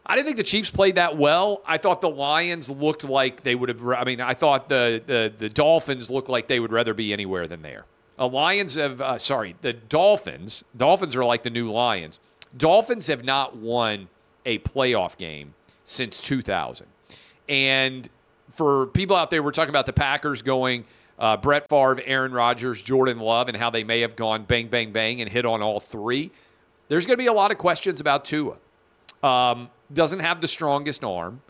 I 0.05 0.15
didn't 0.15 0.27
think 0.27 0.37
the 0.39 0.43
Chiefs 0.43 0.71
played 0.71 0.97
that 0.97 1.17
well. 1.17 1.63
I 1.67 1.79
thought 1.79 2.01
the 2.01 2.11
Lions 2.11 2.69
looked 2.69 3.05
like 3.05 3.43
they 3.43 3.55
would 3.55 3.69
have. 3.69 3.87
I 3.87 4.05
mean, 4.05 4.21
I 4.21 4.35
thought 4.35 4.69
the 4.69 5.03
the, 5.07 5.33
the 5.37 5.49
Dolphins 5.49 6.11
looked 6.11 6.29
like 6.29 6.49
they 6.49 6.59
would 6.59 6.73
rather 6.73 6.95
be 6.95 7.13
anywhere 7.13 7.47
than 7.47 7.63
there. 7.63 7.85
The 8.23 8.29
Lions 8.29 8.77
have, 8.77 9.01
uh, 9.01 9.19
sorry, 9.19 9.57
the 9.63 9.73
Dolphins. 9.73 10.63
Dolphins 10.77 11.17
are 11.17 11.25
like 11.25 11.43
the 11.43 11.51
new 11.51 11.73
Lions. 11.73 12.21
Dolphins 12.57 13.09
have 13.09 13.25
not 13.25 13.57
won 13.57 14.09
a 14.47 14.61
playoff 14.61 15.17
game 15.17 15.55
since 15.83 16.21
2000, 16.21 16.87
and 17.49 18.09
for 18.53 18.87
people 18.87 19.17
out 19.17 19.31
there, 19.31 19.43
we're 19.43 19.51
talking 19.51 19.71
about 19.71 19.87
the 19.87 19.93
Packers 19.93 20.41
going 20.41 20.85
uh, 21.19 21.37
Brett 21.37 21.69
Favre, 21.69 22.01
Aaron 22.05 22.31
Rodgers, 22.31 22.81
Jordan 22.81 23.19
Love, 23.19 23.49
and 23.49 23.57
how 23.57 23.71
they 23.71 23.83
may 23.83 24.03
have 24.03 24.15
gone 24.15 24.45
bang, 24.45 24.69
bang, 24.69 24.93
bang 24.93 25.21
and 25.21 25.29
hit 25.29 25.45
on 25.45 25.61
all 25.61 25.81
three. 25.81 26.31
There's 26.87 27.07
going 27.07 27.15
to 27.15 27.21
be 27.21 27.27
a 27.27 27.33
lot 27.33 27.51
of 27.51 27.59
questions 27.59 28.01
about 28.01 28.25
Tua. 28.25 28.55
Um, 29.25 29.69
doesn't 29.93 30.21
have 30.21 30.41
the 30.41 30.47
strongest 30.47 31.03
arm, 31.03 31.43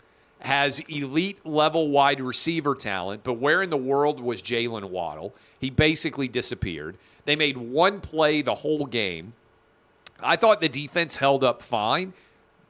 has 0.43 0.81
elite 0.89 1.45
level 1.45 1.89
wide 1.89 2.19
receiver 2.19 2.75
talent, 2.75 3.23
but 3.23 3.35
where 3.35 3.63
in 3.63 3.69
the 3.69 3.77
world 3.77 4.19
was 4.19 4.41
Jaylen 4.41 4.89
Waddle? 4.89 5.33
He 5.57 5.69
basically 5.69 6.27
disappeared. 6.27 6.97
They 7.23 7.37
made 7.37 7.55
one 7.55 8.01
play 8.01 8.41
the 8.41 8.55
whole 8.55 8.85
game. 8.85 9.33
I 10.19 10.35
thought 10.35 10.59
the 10.59 10.67
defense 10.67 11.15
held 11.15 11.45
up 11.45 11.61
fine. 11.61 12.11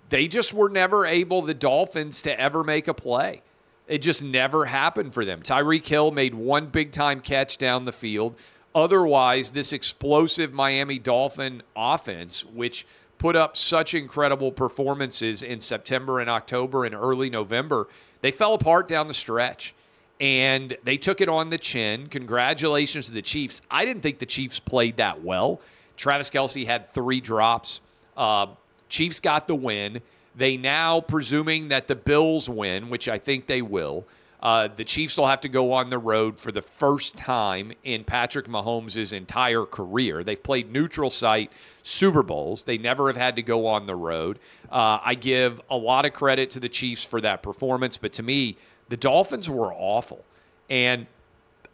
They 0.10 0.28
just 0.28 0.54
were 0.54 0.70
never 0.70 1.08
able, 1.08 1.42
the 1.42 1.56
Dolphins, 1.56 2.22
to 2.22 2.40
ever 2.40 2.64
make 2.64 2.88
a 2.88 2.94
play. 2.94 3.42
It 3.88 4.04
just 4.04 4.24
never 4.24 4.66
happened 4.66 5.16
for 5.16 5.26
them. 5.26 5.42
Tyreek 5.42 5.88
Hill 5.88 6.12
made 6.12 6.36
one 6.36 6.68
big 6.68 6.92
time 6.92 7.22
catch 7.22 7.58
down 7.58 7.86
the 7.86 7.92
field. 7.92 8.36
Otherwise, 8.76 9.50
this 9.50 9.74
explosive 9.74 10.54
Miami 10.54 11.00
Dolphin 11.00 11.64
offense, 11.76 12.46
which 12.46 12.86
put 13.18 13.36
up 13.36 13.56
such 13.56 13.94
incredible 13.94 14.52
performances 14.52 15.44
in 15.44 15.62
September 15.62 16.20
and 16.20 16.30
October 16.30 16.86
and 16.86 16.94
early 16.94 17.30
November, 17.30 17.88
they 18.22 18.32
fell 18.32 18.54
apart 18.54 18.88
down 18.88 19.08
the 19.08 19.14
stretch 19.14 19.74
and 20.20 20.78
they 20.84 20.98
took 20.98 21.22
it 21.22 21.30
on 21.30 21.50
the 21.50 21.58
chin. 21.58 22.08
Congratulations 22.08 23.08
to 23.08 23.12
the 23.12 23.22
Chiefs. 23.22 23.62
I 23.70 23.86
didn't 23.86 24.02
think 24.04 24.20
the 24.20 24.26
Chiefs 24.26 24.60
played 24.60 24.98
that 24.98 25.22
well. 25.22 25.60
Travis 25.98 26.30
Kelce 26.30 26.66
had 26.66 26.90
three 26.92 27.20
drops. 27.20 27.82
Uh, 28.16 28.48
Chiefs 28.90 29.20
got 29.20 29.48
the 29.48 29.56
win. 29.56 30.02
They 30.36 30.58
now, 30.58 31.02
presuming 31.02 31.70
that 31.70 31.88
the 31.88 31.96
Bills 31.96 32.50
win, 32.50 32.90
which 32.90 33.08
I 33.08 33.18
think 33.18 33.48
they 33.48 33.62
will, 33.62 34.06
uh, 34.44 34.68
the 34.68 34.84
Chiefs 34.84 35.18
will 35.18 35.28
have 35.28 35.40
to 35.42 35.48
go 35.48 35.72
on 35.72 35.90
the 35.90 35.98
road 35.98 36.38
for 36.38 36.52
the 36.52 36.62
first 36.62 37.18
time 37.18 37.72
in 37.86 38.04
Patrick 38.04 38.46
Mahomes' 38.46 39.14
entire 39.14 39.66
career. 39.66 40.22
They've 40.22 40.42
played 40.42 40.70
neutral 40.70 41.10
site 41.10 41.50
Super 41.82 42.24
Bowls. 42.24 42.66
They 42.66 42.78
never 42.78 43.08
have 43.08 43.16
had 43.16 43.38
to 43.38 43.42
go 43.42 43.66
on 43.68 43.86
the 43.86 43.96
road. 43.96 44.40
Uh, 44.70 45.00
I 45.02 45.16
give 45.16 45.62
a 45.70 45.78
lot 45.78 46.06
of 46.06 46.12
credit 46.12 46.50
to 46.52 46.60
the 46.60 46.68
Chiefs 46.68 47.06
for 47.06 47.22
that 47.22 47.42
performance, 47.42 47.96
but 47.96 48.12
to 48.14 48.24
me, 48.24 48.58
the 48.90 48.98
Dolphins 48.98 49.50
were 49.50 49.74
awful. 49.74 50.26
And 50.70 51.08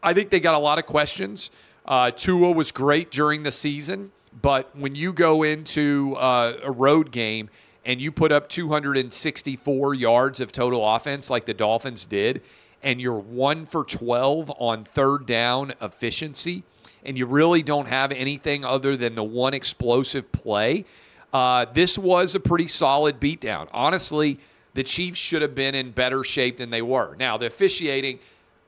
I 0.04 0.14
think 0.14 0.30
they 0.30 0.40
got 0.40 0.54
a 0.54 0.60
lot 0.60 0.78
of 0.78 0.86
questions. 0.86 1.50
Uh, 1.88 2.12
Tua 2.12 2.52
was 2.52 2.72
great 2.72 3.10
during 3.10 3.42
the 3.42 3.52
season, 3.52 4.12
but 4.44 4.76
when 4.76 4.94
you 4.94 5.12
go 5.12 5.42
into 5.42 6.16
uh, 6.18 6.54
a 6.64 6.72
road 6.72 7.12
game 7.12 7.50
and 7.86 8.02
you 8.02 8.12
put 8.12 8.32
up 8.32 8.50
264 8.50 9.94
yards 9.94 10.40
of 10.40 10.52
total 10.52 10.86
offense 10.86 11.30
like 11.30 11.46
the 11.46 11.54
Dolphins 11.54 12.06
did, 12.06 12.42
and 12.84 13.02
you're 13.02 13.14
one 13.14 13.66
for 13.66 13.84
12 13.84 14.52
on 14.58 14.84
third 14.84 15.26
down 15.26 15.74
efficiency, 15.82 16.64
and 17.04 17.18
you 17.18 17.26
really 17.26 17.64
don't 17.64 17.88
have 17.88 18.12
anything 18.12 18.66
other 18.66 18.96
than 18.98 19.16
the 19.16 19.24
one 19.24 19.54
explosive 19.54 20.32
play, 20.32 20.86
uh, 21.34 21.66
this 21.74 21.98
was 21.98 22.36
a 22.36 22.40
pretty 22.40 22.68
solid 22.68 23.20
beatdown. 23.20 23.68
Honestly, 23.72 24.40
the 24.74 24.84
Chiefs 24.84 25.20
should 25.20 25.42
have 25.42 25.56
been 25.56 25.76
in 25.76 25.92
better 25.92 26.24
shape 26.24 26.58
than 26.58 26.70
they 26.70 26.82
were. 26.82 27.16
Now, 27.18 27.38
the 27.38 27.48
officiating, 27.48 28.20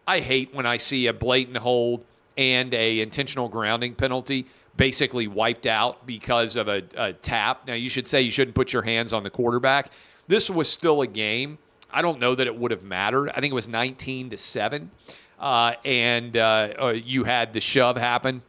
I 0.08 0.20
hate 0.20 0.54
when 0.54 0.66
I 0.66 0.78
see 0.78 1.08
a 1.08 1.14
blatant 1.14 1.58
hold 1.58 2.04
and 2.38 2.74
a 2.74 3.02
intentional 3.02 3.50
grounding 3.50 3.96
penalty 3.96 4.46
basically 4.78 5.28
wiped 5.28 5.66
out 5.66 6.06
because 6.06 6.56
of 6.56 6.68
a, 6.68 6.84
a, 6.96 7.14
tap. 7.14 7.68
Now, 7.68 7.74
you 7.74 7.90
should 7.90 8.08
say 8.08 8.22
you 8.22 8.32
shouldn't 8.32 8.56
put 8.56 8.74
your 8.74 8.82
hands 8.82 9.14
on 9.14 9.24
the 9.24 9.30
quarterback. 9.30 9.92
This 10.28 10.50
was 10.50 10.70
still 10.70 11.02
a 11.02 11.08
game. 11.08 11.58
I 11.92 12.02
don't 12.02 12.20
know 12.20 12.36
that 12.36 12.48
it 12.48 12.56
would 12.56 12.72
have 12.72 12.84
mattered. 12.84 13.30
I 13.30 13.42
think 13.42 13.52
it 13.52 13.56
was 13.56 13.68
19 13.68 14.30
to 14.30 14.38
7. 14.38 14.90
Uh, 15.40 15.74
and 15.84 16.38
uh, 16.38 16.74
uh, 16.80 16.88
you 16.90 17.24
had 17.24 17.52
the 17.52 17.60
shove 17.60 17.98
happen, 17.98 18.42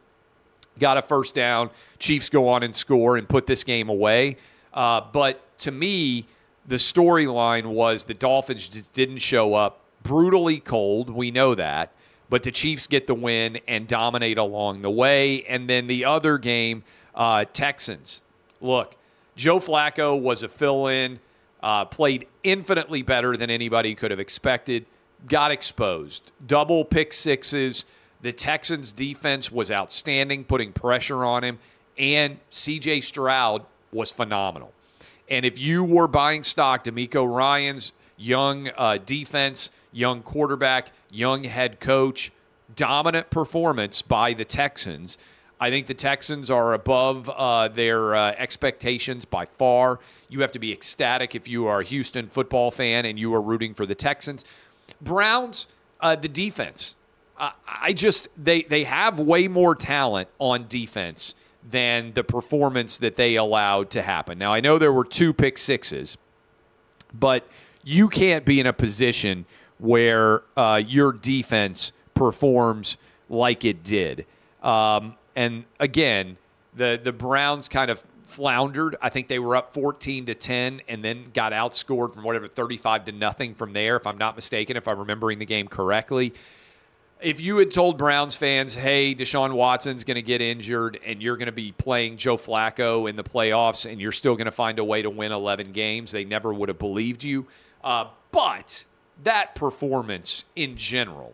got 0.79 0.97
a 0.97 1.01
first 1.01 1.35
down. 1.35 1.69
Chiefs 1.99 2.29
go 2.29 2.47
on 2.47 2.63
and 2.63 2.75
score 2.75 3.17
and 3.17 3.27
put 3.27 3.45
this 3.45 3.63
game 3.63 3.89
away. 3.89 4.37
Uh, 4.73 5.01
but 5.11 5.41
to 5.59 5.71
me, 5.71 6.27
the 6.67 6.75
storyline 6.75 7.65
was 7.65 8.05
the 8.05 8.13
Dolphins 8.13 8.69
didn't 8.69 9.19
show 9.19 9.55
up. 9.55 9.81
Brutally 10.03 10.59
cold. 10.59 11.09
We 11.09 11.31
know 11.31 11.55
that 11.55 11.91
but 12.33 12.41
the 12.41 12.51
Chiefs 12.51 12.87
get 12.87 13.05
the 13.05 13.13
win 13.13 13.59
and 13.67 13.87
dominate 13.87 14.39
along 14.39 14.81
the 14.81 14.89
way. 14.89 15.43
And 15.43 15.69
then 15.69 15.85
the 15.85 16.05
other 16.05 16.39
game, 16.39 16.83
uh, 17.13 17.45
Texans. 17.53 18.23
Look, 18.59 18.97
Joe 19.35 19.59
Flacco 19.59 20.19
was 20.19 20.41
a 20.41 20.47
fill 20.47 20.87
in, 20.87 21.19
uh, 21.61 21.85
played 21.85 22.25
infinitely 22.43 23.03
better 23.03 23.37
than 23.37 23.51
anybody 23.51 23.93
could 23.93 24.09
have 24.09 24.19
expected, 24.19 24.87
got 25.29 25.51
exposed. 25.51 26.31
Double 26.47 26.83
pick 26.83 27.13
sixes. 27.13 27.85
The 28.23 28.31
Texans' 28.33 28.91
defense 28.91 29.51
was 29.51 29.69
outstanding, 29.69 30.43
putting 30.43 30.73
pressure 30.73 31.23
on 31.23 31.43
him. 31.43 31.59
And 31.99 32.39
CJ 32.49 33.03
Stroud 33.03 33.63
was 33.91 34.11
phenomenal. 34.11 34.73
And 35.29 35.45
if 35.45 35.59
you 35.59 35.83
were 35.83 36.07
buying 36.07 36.41
stock, 36.41 36.83
DeMeco 36.85 37.31
Ryans' 37.31 37.93
young 38.17 38.71
uh, 38.75 38.97
defense, 38.97 39.69
young 39.93 40.21
quarterback, 40.21 40.91
young 41.11 41.43
head 41.43 41.79
coach, 41.79 42.31
dominant 42.75 43.29
performance 43.29 44.01
by 44.01 44.33
the 44.33 44.45
Texans. 44.45 45.17
I 45.59 45.69
think 45.69 45.87
the 45.87 45.93
Texans 45.93 46.51
are 46.51 46.73
above 46.73 47.29
uh, 47.29 47.69
their 47.69 48.15
uh, 48.15 48.31
expectations 48.37 49.23
by 49.23 49.45
far. 49.45 49.99
You 50.27 50.41
have 50.41 50.51
to 50.53 50.59
be 50.59 50.73
ecstatic 50.73 51.35
if 51.35 51.47
you 51.47 51.67
are 51.67 51.79
a 51.79 51.83
Houston 51.83 52.27
football 52.27 52.71
fan 52.71 53.05
and 53.05 53.17
you 53.17 53.33
are 53.33 53.41
rooting 53.41 53.73
for 53.73 53.85
the 53.85 53.95
Texans. 53.95 54.43
Browns, 54.99 55.67
uh, 56.01 56.15
the 56.15 56.27
defense. 56.27 56.95
I 57.67 57.93
just 57.93 58.29
they 58.37 58.61
they 58.61 58.83
have 58.85 59.19
way 59.19 59.47
more 59.47 59.75
talent 59.75 60.29
on 60.39 60.67
defense 60.69 61.35
than 61.69 62.13
the 62.13 62.23
performance 62.23 62.97
that 62.97 63.15
they 63.15 63.35
allowed 63.35 63.89
to 63.91 64.01
happen. 64.01 64.37
Now 64.37 64.53
I 64.53 64.61
know 64.61 64.77
there 64.77 64.93
were 64.93 65.03
two 65.03 65.33
pick 65.33 65.57
sixes, 65.57 66.17
but 67.13 67.45
you 67.83 68.07
can't 68.07 68.45
be 68.45 68.59
in 68.59 68.67
a 68.67 68.71
position 68.73 69.45
where 69.83 70.43
uh, 70.55 70.81
your 70.87 71.11
defense 71.11 71.91
performs 72.13 72.97
like 73.29 73.65
it 73.65 73.83
did. 73.83 74.25
Um, 74.61 75.15
and 75.35 75.65
again, 75.77 76.37
the 76.73 76.99
the 77.03 77.11
Browns 77.11 77.67
kind 77.67 77.91
of 77.91 78.01
floundered. 78.23 78.95
I 79.01 79.09
think 79.09 79.27
they 79.27 79.39
were 79.39 79.57
up 79.57 79.73
14 79.73 80.27
to 80.27 80.35
10 80.35 80.81
and 80.87 81.03
then 81.03 81.25
got 81.33 81.51
outscored 81.51 82.13
from 82.13 82.23
whatever 82.23 82.47
35 82.47 83.05
to 83.05 83.11
nothing 83.11 83.53
from 83.53 83.73
there, 83.73 83.97
if 83.97 84.07
I'm 84.07 84.17
not 84.17 84.37
mistaken, 84.37 84.77
if 84.77 84.87
I'm 84.87 84.99
remembering 84.99 85.37
the 85.37 85.45
game 85.45 85.67
correctly. 85.67 86.33
If 87.21 87.41
you 87.41 87.57
had 87.57 87.69
told 87.69 87.97
Browns 87.97 88.35
fans, 88.35 88.73
hey, 88.75 89.13
Deshaun 89.13 89.53
Watson's 89.53 90.05
going 90.05 90.15
to 90.15 90.21
get 90.21 90.41
injured 90.41 90.99
and 91.05 91.21
you're 91.21 91.37
going 91.37 91.47
to 91.47 91.51
be 91.51 91.73
playing 91.73 92.17
Joe 92.17 92.37
Flacco 92.37 93.09
in 93.09 93.17
the 93.17 93.23
playoffs 93.23 93.89
and 93.89 93.99
you're 93.99 94.11
still 94.13 94.35
going 94.35 94.45
to 94.45 94.51
find 94.51 94.79
a 94.79 94.83
way 94.83 95.01
to 95.01 95.09
win 95.09 95.33
11 95.33 95.73
games, 95.73 96.11
they 96.11 96.25
never 96.25 96.53
would 96.53 96.69
have 96.69 96.79
believed 96.79 97.23
you. 97.23 97.45
Uh, 97.83 98.05
but 98.31 98.85
that 99.23 99.55
performance 99.55 100.45
in 100.55 100.75
general, 100.75 101.33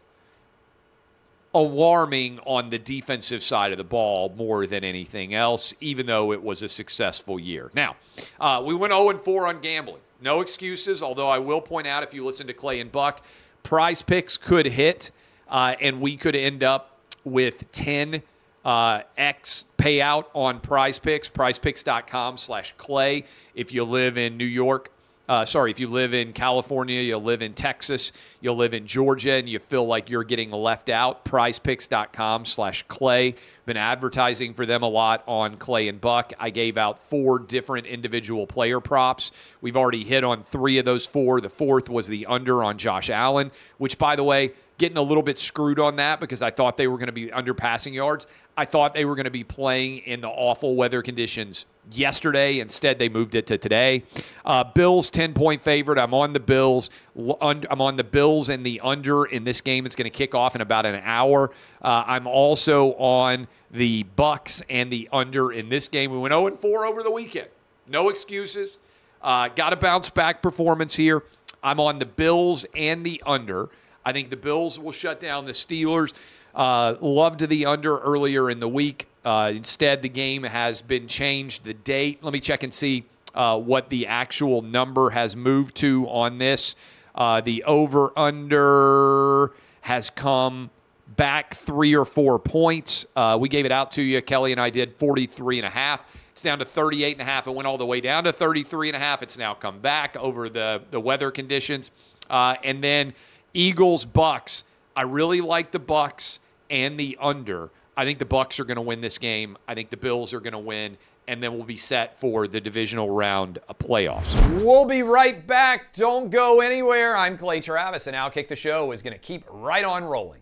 alarming 1.54 2.40
on 2.46 2.70
the 2.70 2.78
defensive 2.80 3.42
side 3.42 3.72
of 3.72 3.78
the 3.78 3.84
ball 3.84 4.34
more 4.36 4.68
than 4.68 4.84
anything 4.84 5.34
else, 5.34 5.74
even 5.80 6.06
though 6.06 6.32
it 6.32 6.44
was 6.44 6.62
a 6.62 6.70
successful 6.70 7.40
year. 7.40 7.72
Now, 7.74 7.96
uh, 8.40 8.62
we 8.66 8.76
went 8.76 8.94
0 8.94 9.18
4 9.18 9.48
on 9.48 9.62
gambling. 9.62 10.02
No 10.22 10.42
excuses, 10.42 11.02
although 11.02 11.30
I 11.30 11.40
will 11.40 11.62
point 11.62 11.88
out 11.88 12.04
if 12.04 12.14
you 12.14 12.26
listen 12.26 12.48
to 12.48 12.54
Clay 12.54 12.82
and 12.82 12.92
Buck, 12.92 13.24
PrizePicks 13.64 14.40
could 14.40 14.66
hit, 14.66 15.12
uh, 15.48 15.76
and 15.80 16.02
we 16.02 16.18
could 16.18 16.36
end 16.36 16.64
up 16.64 16.98
with 17.24 17.72
10 17.72 18.22
uh, 18.66 19.02
X 19.18 19.66
payout 19.78 20.26
on 20.34 20.60
PrizePicks, 20.60 21.32
prizepicks.com 21.32 22.38
slash 22.38 22.74
clay. 22.78 23.24
If 23.56 23.74
you 23.74 23.84
live 23.86 24.18
in 24.18 24.38
New 24.38 24.46
York, 24.46 24.92
uh, 25.30 25.46
sorry, 25.46 25.70
if 25.70 25.80
you 25.80 25.88
live 25.88 26.16
in 26.16 26.34
California, 26.34 27.00
you 27.02 27.16
live 27.16 27.44
in 27.44 27.54
Texas, 27.54 28.12
you 28.42 28.52
live 28.52 28.74
in 28.74 28.88
Georgia, 28.88 29.34
and 29.34 29.48
you 29.48 29.60
feel 29.60 29.86
like 29.86 30.10
you're 30.10 30.24
getting 30.24 30.50
left 30.50 30.90
out, 30.90 31.24
prizepicks.com 31.24 32.46
slash 32.46 32.84
clay. 32.88 33.36
Been 33.68 33.78
advertising 33.78 34.56
for 34.56 34.66
them 34.66 34.82
a 34.82 34.90
lot 34.90 35.24
on 35.28 35.58
Clay 35.58 35.88
and 35.88 36.02
Buck. 36.02 36.34
I 36.40 36.50
gave 36.50 36.80
out 36.80 36.98
four 36.98 37.38
different 37.38 37.86
individual 37.86 38.48
player 38.48 38.80
props. 38.80 39.32
We've 39.62 39.78
already 39.78 40.04
hit 40.04 40.24
on 40.24 40.42
three 40.42 40.80
of 40.80 40.86
those 40.86 41.06
four. 41.06 41.42
The 41.42 41.50
fourth 41.50 41.90
was 41.90 42.08
the 42.08 42.26
under 42.26 42.64
on 42.64 42.80
Josh 42.80 43.12
Allen, 43.12 43.52
which, 43.78 44.00
by 44.00 44.16
the 44.16 44.24
way, 44.24 44.54
getting 44.80 44.98
a 44.98 45.02
little 45.04 45.22
bit 45.22 45.38
screwed 45.38 45.78
on 45.78 45.98
that 45.98 46.20
because 46.20 46.42
I 46.42 46.50
thought 46.50 46.76
they 46.76 46.88
were 46.88 46.98
going 46.98 47.06
to 47.08 47.14
be 47.14 47.32
under 47.32 47.54
passing 47.54 47.94
yards. 47.94 48.26
I 48.60 48.66
thought 48.66 48.94
they 48.94 49.06
were 49.06 49.16
going 49.16 49.24
to 49.24 49.32
be 49.32 49.46
playing 49.46 50.00
in 50.00 50.20
the 50.20 50.28
awful 50.28 50.76
weather 50.76 51.02
conditions 51.02 51.66
yesterday. 51.94 52.60
Instead, 52.60 53.00
they 53.00 53.08
moved 53.08 53.36
it 53.36 53.48
to 53.48 53.58
today. 53.58 54.04
Uh, 54.44 54.66
Bills 54.66 55.10
10 55.10 55.34
point 55.34 55.64
favorite. 55.64 55.98
I'm 55.98 56.14
on 56.14 56.34
the 56.34 56.42
Bills. 56.42 56.90
I'm 57.16 57.82
on 57.82 57.96
the 57.96 58.04
Bills 58.04 58.50
and 58.50 58.66
the 58.66 58.82
under 58.82 59.24
in 59.24 59.46
this 59.46 59.62
game. 59.62 59.86
It's 59.86 59.96
going 59.96 60.12
to 60.12 60.18
kick 60.18 60.36
off 60.36 60.56
in 60.56 60.62
about 60.62 60.86
an 60.86 61.00
hour. 61.06 61.52
Uh, 61.82 62.04
I'm 62.06 62.28
also 62.28 62.96
on 62.96 63.48
the 63.72 64.06
Bucs 64.18 64.62
and 64.70 64.92
the 64.92 65.08
under 65.14 65.54
in 65.54 65.70
this 65.70 65.88
game. 65.88 66.12
We 66.12 66.18
went 66.18 66.34
0 66.34 66.58
4 66.58 66.86
over 66.86 67.02
the 67.02 67.12
weekend. 67.12 67.48
No 67.88 68.10
excuses. 68.10 68.78
Uh, 69.22 69.48
got 69.48 69.72
a 69.72 69.78
bounce 69.78 70.10
back 70.10 70.42
performance 70.42 70.94
here. 70.94 71.24
I'm 71.64 71.80
on 71.80 71.98
the 71.98 72.06
Bills 72.06 72.66
and 72.76 73.06
the 73.06 73.24
under. 73.26 73.70
I 74.06 74.12
think 74.12 74.30
the 74.30 74.38
Bills 74.38 74.78
will 74.78 74.92
shut 74.92 75.22
down 75.22 75.46
the 75.46 75.54
Steelers. 75.54 76.14
Uh, 76.60 76.98
loved 77.00 77.48
the 77.48 77.66
under 77.66 78.00
earlier 78.00 78.50
in 78.50 78.60
the 78.60 78.68
week. 78.68 79.08
Uh, 79.24 79.50
instead, 79.56 80.02
the 80.02 80.10
game 80.10 80.44
has 80.44 80.82
been 80.82 81.08
changed. 81.08 81.64
The 81.64 81.74
date, 81.74 82.22
let 82.22 82.34
me 82.34 82.42
check 82.42 82.64
and 82.64 82.74
see 82.74 83.06
uh, 83.34 83.58
what 83.58 83.90
the 83.90 84.08
actual 84.08 84.62
number 84.62 85.10
has 85.10 85.38
moved 85.38 85.76
to 85.78 86.06
on 86.10 86.38
this. 86.38 86.76
Uh, 87.16 87.40
the 87.40 87.64
over 87.64 88.12
under 88.20 89.54
has 89.80 90.10
come 90.10 90.70
back 91.16 91.54
three 91.54 91.96
or 91.96 92.04
four 92.04 92.38
points. 92.38 93.06
Uh, 93.16 93.38
we 93.40 93.48
gave 93.48 93.66
it 93.66 93.72
out 93.72 93.92
to 93.92 94.02
you. 94.02 94.22
Kelly 94.22 94.52
and 94.52 94.60
I 94.60 94.70
did 94.70 94.92
43 94.98 95.60
and 95.60 95.66
a 95.66 95.70
half. 95.70 96.02
It's 96.34 96.42
down 96.42 96.60
to 96.60 96.66
38 96.66 97.14
and 97.14 97.22
a 97.22 97.24
half. 97.24 97.48
It 97.48 97.56
went 97.56 97.68
all 97.68 97.78
the 97.78 97.86
way 97.86 98.02
down 98.02 98.26
to 98.26 98.34
33 98.34 98.90
and 98.90 98.98
a 98.98 99.00
half. 99.00 99.24
It's 99.24 99.38
now 99.38 99.54
come 99.54 99.80
back 99.80 100.18
over 100.18 100.50
the, 100.50 100.82
the 100.92 101.00
weather 101.00 101.32
conditions. 101.32 101.92
Uh, 102.30 102.58
and 102.66 102.84
then 102.84 103.14
Eagles, 103.54 104.06
Bucs. 104.06 104.64
I 104.94 105.04
really 105.04 105.40
like 105.40 105.72
the 105.72 105.80
Bucs 105.80 106.40
and 106.70 107.00
the 107.00 107.18
under. 107.20 107.70
I 107.98 108.06
think 108.06 108.20
the 108.20 108.26
Bucs 108.26 108.60
are 108.60 108.64
going 108.64 108.78
to 108.78 108.82
win 108.82 109.02
this 109.02 109.18
game. 109.18 109.58
I 109.68 109.76
think 109.76 109.90
the 109.90 109.98
Bills 109.98 110.34
are 110.34 110.40
going 110.40 110.54
to 110.54 110.60
win, 110.60 110.98
and 111.28 111.44
then 111.44 111.54
we'll 111.54 111.66
be 111.66 111.78
set 111.78 112.18
for 112.20 112.48
the 112.48 112.62
divisional 112.62 113.10
round 113.10 113.60
of 113.68 113.78
playoffs. 113.78 114.34
We'll 114.64 114.86
be 114.86 115.04
right 115.04 115.46
back. 115.46 115.94
Don't 115.94 116.30
go 116.30 116.62
anywhere. 116.62 117.18
I'm 117.18 117.38
Clay 117.38 117.60
Travis, 117.60 118.08
and 118.08 118.16
Outkick 118.16 118.48
the 118.48 118.56
Show 118.56 118.92
is 118.94 119.02
going 119.02 119.14
to 119.14 119.20
keep 119.20 119.44
right 119.50 119.84
on 119.84 120.06
rolling. 120.06 120.42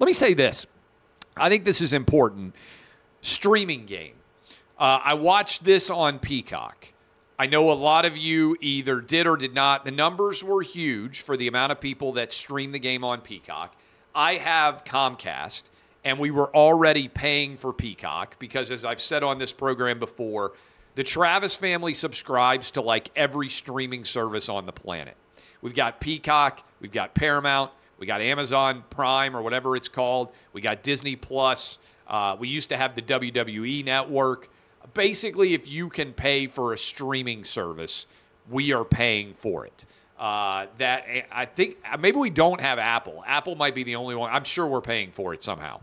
Let 0.00 0.06
me 0.06 0.14
say 0.14 0.32
this. 0.34 0.66
I 1.36 1.50
think 1.50 1.64
this 1.64 1.82
is 1.82 1.92
important. 1.92 2.54
Streaming 3.20 3.84
game. 3.84 4.14
Uh, 4.78 4.98
I 5.04 5.14
watched 5.14 5.62
this 5.62 5.90
on 5.90 6.18
Peacock. 6.18 6.88
I 7.38 7.46
know 7.46 7.70
a 7.70 7.74
lot 7.74 8.06
of 8.06 8.16
you 8.16 8.56
either 8.60 9.00
did 9.02 9.26
or 9.26 9.36
did 9.36 9.54
not. 9.54 9.84
The 9.84 9.90
numbers 9.90 10.42
were 10.42 10.62
huge 10.62 11.22
for 11.22 11.36
the 11.36 11.48
amount 11.48 11.72
of 11.72 11.80
people 11.80 12.12
that 12.14 12.32
stream 12.32 12.72
the 12.72 12.78
game 12.78 13.04
on 13.04 13.20
Peacock. 13.20 13.76
I 14.14 14.36
have 14.36 14.84
Comcast, 14.84 15.64
and 16.02 16.18
we 16.18 16.30
were 16.30 16.54
already 16.56 17.06
paying 17.06 17.58
for 17.58 17.72
Peacock 17.72 18.38
because, 18.38 18.70
as 18.70 18.86
I've 18.86 19.00
said 19.00 19.22
on 19.22 19.38
this 19.38 19.52
program 19.52 19.98
before, 19.98 20.52
the 20.94 21.04
Travis 21.04 21.56
family 21.56 21.92
subscribes 21.92 22.70
to 22.72 22.80
like 22.80 23.10
every 23.14 23.50
streaming 23.50 24.06
service 24.06 24.48
on 24.48 24.64
the 24.64 24.72
planet. 24.72 25.16
We've 25.60 25.74
got 25.74 26.00
Peacock, 26.00 26.62
we've 26.80 26.92
got 26.92 27.14
Paramount, 27.14 27.70
we 28.00 28.06
got 28.06 28.20
Amazon 28.22 28.82
Prime 28.90 29.36
or 29.36 29.42
whatever 29.42 29.76
it's 29.76 29.88
called. 29.88 30.32
We 30.52 30.62
got 30.62 30.82
Disney 30.82 31.14
Plus. 31.14 31.78
Uh, 32.08 32.34
we 32.38 32.48
used 32.48 32.70
to 32.70 32.76
have 32.76 32.96
the 32.96 33.02
WWE 33.02 33.84
network. 33.84 34.48
Basically, 34.94 35.54
if 35.54 35.68
you 35.68 35.88
can 35.90 36.12
pay 36.12 36.48
for 36.48 36.72
a 36.72 36.78
streaming 36.78 37.44
service, 37.44 38.06
we 38.48 38.72
are 38.72 38.84
paying 38.84 39.34
for 39.34 39.66
it. 39.66 39.84
Uh, 40.18 40.66
that 40.78 41.04
I 41.30 41.44
think 41.44 41.76
maybe 41.98 42.18
we 42.18 42.30
don't 42.30 42.60
have 42.60 42.78
Apple. 42.78 43.22
Apple 43.26 43.54
might 43.54 43.74
be 43.74 43.84
the 43.84 43.96
only 43.96 44.14
one. 44.14 44.30
I'm 44.32 44.44
sure 44.44 44.66
we're 44.66 44.80
paying 44.80 45.12
for 45.12 45.32
it 45.32 45.42
somehow. 45.42 45.80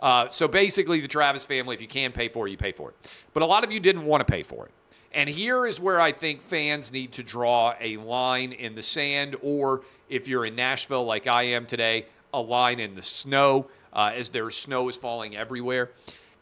Uh, 0.00 0.28
so 0.28 0.48
basically, 0.48 1.00
the 1.00 1.08
Travis 1.08 1.44
family, 1.44 1.74
if 1.74 1.80
you 1.80 1.88
can 1.88 2.12
pay 2.12 2.28
for 2.28 2.46
it, 2.46 2.52
you 2.52 2.56
pay 2.56 2.72
for 2.72 2.90
it. 2.90 2.96
But 3.32 3.42
a 3.42 3.46
lot 3.46 3.64
of 3.64 3.70
you 3.70 3.80
didn't 3.80 4.04
want 4.04 4.26
to 4.26 4.32
pay 4.32 4.42
for 4.42 4.66
it. 4.66 4.72
And 5.16 5.30
here 5.30 5.66
is 5.66 5.80
where 5.80 5.98
I 5.98 6.12
think 6.12 6.42
fans 6.42 6.92
need 6.92 7.12
to 7.12 7.22
draw 7.22 7.74
a 7.80 7.96
line 7.96 8.52
in 8.52 8.74
the 8.74 8.82
sand, 8.82 9.34
or 9.40 9.80
if 10.10 10.28
you're 10.28 10.44
in 10.44 10.54
Nashville 10.54 11.06
like 11.06 11.26
I 11.26 11.44
am 11.44 11.64
today, 11.64 12.04
a 12.34 12.40
line 12.40 12.80
in 12.80 12.94
the 12.94 13.00
snow 13.00 13.66
uh, 13.94 14.12
as 14.14 14.28
their 14.28 14.50
snow 14.50 14.90
is 14.90 14.96
falling 14.98 15.34
everywhere. 15.34 15.90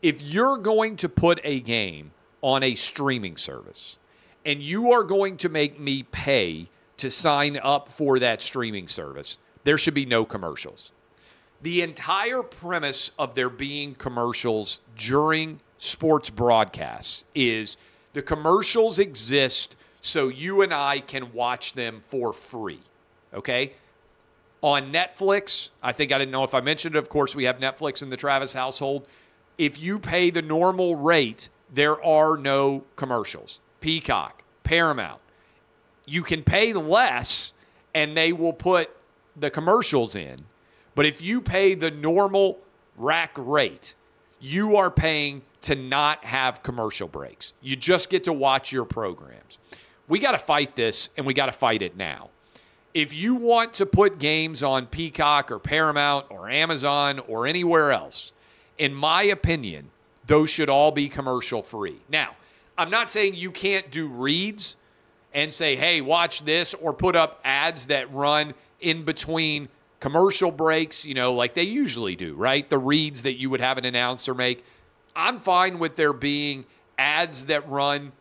If 0.02 0.22
you're 0.22 0.56
going 0.56 0.96
to 0.96 1.08
put 1.08 1.38
a 1.44 1.60
game 1.60 2.10
on 2.42 2.64
a 2.64 2.74
streaming 2.74 3.36
service 3.36 3.96
and 4.44 4.60
you 4.60 4.90
are 4.90 5.04
going 5.04 5.36
to 5.36 5.48
make 5.48 5.78
me 5.78 6.02
pay 6.02 6.68
to 6.96 7.12
sign 7.12 7.60
up 7.62 7.88
for 7.88 8.18
that 8.18 8.42
streaming 8.42 8.88
service, 8.88 9.38
there 9.62 9.78
should 9.78 9.94
be 9.94 10.04
no 10.04 10.24
commercials. 10.24 10.90
The 11.62 11.82
entire 11.82 12.42
premise 12.42 13.12
of 13.20 13.36
there 13.36 13.50
being 13.50 13.94
commercials 13.94 14.80
during 14.96 15.60
sports 15.78 16.28
broadcasts 16.28 17.24
is 17.36 17.76
the 18.14 18.22
commercials 18.22 18.98
exist 18.98 19.76
so 20.00 20.28
you 20.28 20.62
and 20.62 20.72
I 20.72 21.00
can 21.00 21.32
watch 21.32 21.74
them 21.74 22.00
for 22.00 22.32
free. 22.32 22.80
Okay? 23.34 23.74
On 24.62 24.92
Netflix, 24.92 25.68
I 25.82 25.92
think 25.92 26.12
I 26.12 26.18
didn't 26.18 26.30
know 26.30 26.44
if 26.44 26.54
I 26.54 26.60
mentioned 26.60 26.94
it. 26.94 26.98
Of 26.98 27.10
course, 27.10 27.34
we 27.34 27.44
have 27.44 27.58
Netflix 27.58 28.02
in 28.02 28.10
the 28.10 28.16
Travis 28.16 28.54
household. 28.54 29.06
If 29.58 29.78
you 29.78 29.98
pay 29.98 30.30
the 30.30 30.42
normal 30.42 30.96
rate, 30.96 31.48
there 31.72 32.02
are 32.02 32.36
no 32.36 32.84
commercials. 32.96 33.60
Peacock, 33.80 34.42
Paramount. 34.62 35.20
You 36.06 36.22
can 36.22 36.42
pay 36.42 36.72
less 36.72 37.52
and 37.94 38.16
they 38.16 38.32
will 38.32 38.52
put 38.52 38.90
the 39.36 39.50
commercials 39.50 40.14
in. 40.16 40.36
But 40.94 41.06
if 41.06 41.20
you 41.20 41.40
pay 41.40 41.74
the 41.74 41.90
normal 41.90 42.58
rack 42.96 43.32
rate, 43.36 43.94
you 44.40 44.76
are 44.76 44.90
paying 44.90 45.42
to 45.64 45.74
not 45.74 46.24
have 46.24 46.62
commercial 46.62 47.08
breaks. 47.08 47.52
You 47.60 47.76
just 47.76 48.08
get 48.08 48.24
to 48.24 48.32
watch 48.32 48.72
your 48.72 48.84
programs. 48.84 49.58
We 50.08 50.18
got 50.18 50.32
to 50.32 50.38
fight 50.38 50.76
this 50.76 51.10
and 51.16 51.26
we 51.26 51.34
got 51.34 51.46
to 51.46 51.52
fight 51.52 51.82
it 51.82 51.96
now. 51.96 52.30
if 52.94 53.12
you 53.12 53.34
want 53.34 53.74
to 53.74 53.86
put 53.86 54.20
games 54.20 54.62
on 54.62 54.86
Peacock 54.86 55.50
or 55.50 55.58
Paramount 55.58 56.26
or 56.30 56.48
Amazon 56.48 57.18
or 57.26 57.46
anywhere 57.46 57.90
else, 57.90 58.32
in 58.78 58.94
my 58.94 59.24
opinion, 59.24 59.90
those 60.26 60.48
should 60.48 60.70
all 60.70 60.92
be 60.92 61.08
commercial 61.08 61.60
free. 61.60 62.00
Now, 62.08 62.36
I'm 62.78 62.90
not 62.90 63.10
saying 63.10 63.34
you 63.34 63.50
can't 63.50 63.90
do 63.90 64.06
reads 64.06 64.76
and 65.32 65.52
say, 65.52 65.74
hey, 65.74 66.00
watch 66.00 66.44
this, 66.44 66.74
or 66.74 66.92
put 66.92 67.16
up 67.16 67.40
ads 67.44 67.86
that 67.86 68.12
run 68.14 68.54
in 68.80 69.04
between 69.04 69.68
commercial 69.98 70.52
breaks, 70.52 71.04
you 71.04 71.14
know, 71.14 71.34
like 71.34 71.54
they 71.54 71.64
usually 71.64 72.14
do, 72.14 72.34
right? 72.34 72.68
The 72.70 72.78
reads 72.78 73.24
that 73.24 73.34
you 73.34 73.50
would 73.50 73.60
have 73.60 73.76
an 73.76 73.84
announcer 73.84 74.34
make. 74.34 74.64
I'm 75.16 75.38
fine 75.40 75.78
with 75.78 75.96
there 75.96 76.12
being 76.12 76.64
ads 76.98 77.46
that 77.46 77.68
run 77.68 78.12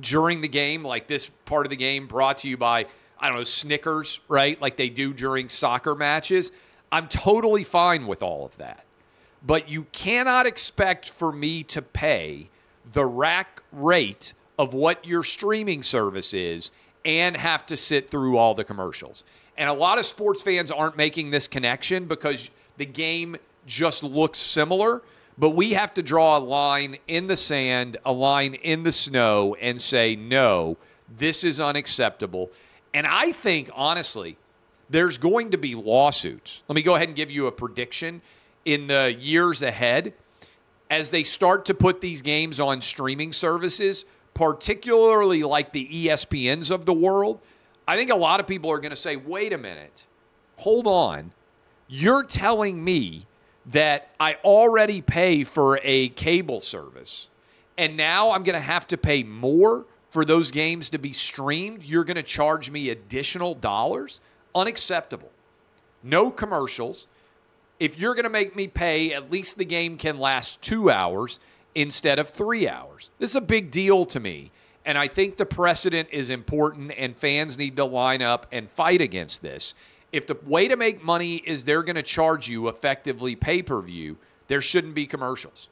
during 0.00 0.40
the 0.40 0.48
game, 0.48 0.84
like 0.84 1.06
this 1.06 1.30
part 1.44 1.66
of 1.66 1.70
the 1.70 1.76
game 1.76 2.06
brought 2.06 2.38
to 2.38 2.48
you 2.48 2.56
by 2.56 2.86
I 3.18 3.28
don't 3.28 3.38
know, 3.38 3.44
Snickers, 3.44 4.20
right? 4.28 4.60
Like 4.60 4.76
they 4.76 4.90
do 4.90 5.12
during 5.12 5.48
soccer 5.48 5.94
matches. 5.94 6.52
I'm 6.92 7.08
totally 7.08 7.64
fine 7.64 8.06
with 8.06 8.22
all 8.22 8.44
of 8.44 8.56
that. 8.58 8.84
But 9.44 9.70
you 9.70 9.84
cannot 9.92 10.46
expect 10.46 11.10
for 11.10 11.32
me 11.32 11.62
to 11.64 11.80
pay 11.80 12.50
the 12.92 13.06
rack 13.06 13.62
rate 13.72 14.34
of 14.58 14.74
what 14.74 15.04
your 15.06 15.22
streaming 15.22 15.82
service 15.82 16.34
is 16.34 16.70
and 17.04 17.36
have 17.36 17.64
to 17.66 17.76
sit 17.76 18.10
through 18.10 18.36
all 18.36 18.54
the 18.54 18.64
commercials. 18.64 19.24
And 19.56 19.70
a 19.70 19.72
lot 19.72 19.98
of 19.98 20.04
sports 20.04 20.42
fans 20.42 20.70
aren't 20.70 20.96
making 20.96 21.30
this 21.30 21.48
connection 21.48 22.06
because 22.06 22.50
the 22.76 22.86
game 22.86 23.36
just 23.66 24.02
looks 24.02 24.38
similar. 24.38 25.02
But 25.38 25.50
we 25.50 25.72
have 25.72 25.92
to 25.94 26.02
draw 26.02 26.38
a 26.38 26.40
line 26.40 26.98
in 27.06 27.26
the 27.26 27.36
sand, 27.36 27.98
a 28.04 28.12
line 28.12 28.54
in 28.54 28.84
the 28.84 28.92
snow, 28.92 29.54
and 29.60 29.80
say, 29.80 30.16
no, 30.16 30.78
this 31.18 31.44
is 31.44 31.60
unacceptable. 31.60 32.50
And 32.94 33.06
I 33.06 33.32
think, 33.32 33.70
honestly, 33.74 34.38
there's 34.88 35.18
going 35.18 35.50
to 35.50 35.58
be 35.58 35.74
lawsuits. 35.74 36.62
Let 36.68 36.76
me 36.76 36.82
go 36.82 36.94
ahead 36.94 37.08
and 37.08 37.16
give 37.16 37.30
you 37.30 37.46
a 37.46 37.52
prediction 37.52 38.22
in 38.64 38.86
the 38.86 39.14
years 39.18 39.62
ahead 39.62 40.14
as 40.90 41.10
they 41.10 41.22
start 41.22 41.66
to 41.66 41.74
put 41.74 42.00
these 42.00 42.22
games 42.22 42.58
on 42.60 42.80
streaming 42.80 43.32
services, 43.32 44.04
particularly 44.32 45.42
like 45.42 45.72
the 45.72 45.86
ESPNs 46.06 46.70
of 46.70 46.86
the 46.86 46.94
world. 46.94 47.40
I 47.86 47.96
think 47.96 48.10
a 48.10 48.16
lot 48.16 48.40
of 48.40 48.46
people 48.46 48.70
are 48.70 48.78
going 48.78 48.90
to 48.90 48.96
say, 48.96 49.16
wait 49.16 49.52
a 49.52 49.58
minute, 49.58 50.06
hold 50.56 50.86
on. 50.86 51.32
You're 51.88 52.24
telling 52.24 52.82
me 52.82 53.26
that 53.72 54.10
I 54.20 54.34
already 54.44 55.02
pay 55.02 55.44
for 55.44 55.80
a 55.82 56.08
cable 56.10 56.60
service, 56.60 57.28
and 57.76 57.96
now 57.96 58.30
I'm 58.30 58.42
going 58.42 58.54
to 58.54 58.60
have 58.60 58.86
to 58.88 58.96
pay 58.96 59.22
more 59.22 59.86
for 60.16 60.24
those 60.24 60.50
games 60.50 60.88
to 60.88 60.98
be 60.98 61.12
streamed, 61.12 61.82
you're 61.82 62.02
going 62.02 62.16
to 62.16 62.22
charge 62.22 62.70
me 62.70 62.88
additional 62.88 63.54
dollars? 63.54 64.20
Unacceptable. 64.54 65.30
No 66.02 66.30
commercials. 66.30 67.06
If 67.78 67.98
you're 67.98 68.14
going 68.14 68.24
to 68.24 68.30
make 68.30 68.56
me 68.56 68.66
pay, 68.66 69.12
at 69.12 69.30
least 69.30 69.58
the 69.58 69.66
game 69.66 69.98
can 69.98 70.18
last 70.18 70.62
two 70.62 70.90
hours 70.90 71.38
instead 71.74 72.18
of 72.18 72.30
three 72.30 72.66
hours. 72.66 73.10
This 73.18 73.28
is 73.28 73.36
a 73.36 73.42
big 73.42 73.70
deal 73.70 74.06
to 74.06 74.18
me. 74.18 74.52
And 74.86 74.96
I 74.96 75.06
think 75.06 75.36
the 75.36 75.44
precedent 75.44 76.08
is 76.10 76.30
important, 76.30 76.92
and 76.96 77.14
fans 77.14 77.58
need 77.58 77.76
to 77.76 77.84
line 77.84 78.22
up 78.22 78.46
and 78.50 78.70
fight 78.70 79.02
against 79.02 79.42
this. 79.42 79.74
If 80.12 80.26
the 80.26 80.36
way 80.46 80.68
to 80.68 80.76
make 80.76 81.02
money 81.02 81.36
is 81.36 81.64
they're 81.64 81.82
going 81.82 81.96
to 81.96 82.02
charge 82.02 82.48
you 82.48 82.68
effectively 82.68 83.34
pay 83.34 83.62
per 83.62 83.80
view, 83.80 84.16
there 84.48 84.60
shouldn't 84.60 84.94
be 84.94 85.06
commercials. 85.06 85.68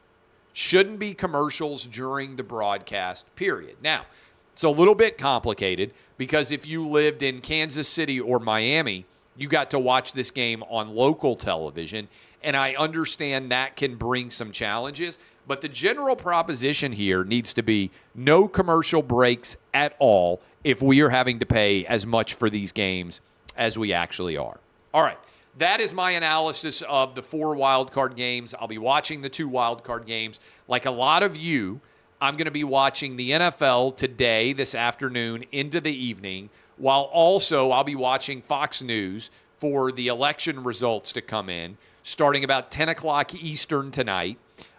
Shouldn't 0.53 0.99
be 0.99 1.15
commercials 1.15 1.87
during 1.87 2.37
the 2.37 2.43
broadcast, 2.43 3.35
period. 3.37 3.77
Now, 3.83 4.07
it's 4.53 4.63
a 4.63 4.71
little 4.71 4.95
bit 4.95 5.19
complicated 5.19 5.93
because 6.17 6.53
if 6.53 6.67
you 6.67 6.87
lived 6.87 7.23
in 7.23 7.41
Kansas 7.41 7.89
City 7.89 8.21
or 8.21 8.39
Miami, 8.39 9.05
you 9.37 9.49
got 9.49 9.71
to 9.71 9.79
watch 9.79 10.13
this 10.13 10.31
game 10.31 10.63
on 10.65 10.95
local 10.95 11.35
television. 11.35 12.09
And 12.43 12.57
I 12.57 12.75
understand 12.75 13.51
that 13.51 13.75
can 13.77 13.97
bring 13.97 14.31
some 14.31 14.53
challenges. 14.53 15.19
But 15.47 15.61
the 15.61 15.69
general 15.69 16.15
proposition 16.15 16.93
here 16.93 17.25
needs 17.25 17.53
to 17.55 17.63
be 17.63 17.91
no 18.15 18.47
commercial 18.47 19.03
breaks 19.03 19.57
at 19.73 19.97
all 19.99 20.41
if 20.63 20.81
we 20.81 21.01
are 21.01 21.11
having 21.11 21.39
to 21.41 21.47
pay 21.47 21.85
as 21.87 22.07
much 22.07 22.35
for 22.35 22.49
these 22.49 22.73
games 22.73 23.21
as 23.57 23.79
we 23.79 23.93
actually 23.93 24.37
are. 24.37 24.59
All 24.93 25.03
right. 25.03 25.19
That 25.59 25.81
is 25.81 25.93
my 25.93 26.13
analysis 26.13 26.83
of 26.83 27.15
the 27.15 27.23
four 27.23 27.55
wildcard 27.55 28.17
games. 28.17 28.55
I'll 28.59 28.67
be 28.67 28.79
watching 28.79 29.23
the 29.23 29.29
two 29.29 29.49
wildcard 29.49 30.05
games. 30.05 30.41
Like 30.67 30.85
a 30.85 30.91
lot 30.91 31.23
of 31.23 31.37
you, 31.37 31.81
I'm 32.21 32.37
going 32.37 32.47
to 32.47 32.51
be 32.51 32.65
watching 32.65 33.17
the 33.17 33.31
NFL 33.31 33.97
today, 33.97 34.53
this 34.53 34.75
afternoon, 34.75 35.45
into 35.53 35.81
the 35.81 35.95
evening, 35.95 36.51
while 36.77 37.03
also 37.03 37.71
I'll 37.71 37.85
be 37.85 37.95
watching 37.95 38.43
Fox 38.43 38.83
News 38.83 39.31
for 39.59 39.93
the 39.93 40.09
election 40.09 40.65
results 40.65 41.13
to 41.13 41.21
come 41.21 41.49
in 41.49 41.77
starting 42.05 42.45
about 42.45 42.71
10 42.71 42.91
o'clock 42.91 43.35
Eastern 43.35 43.91
tonight. 43.91 44.39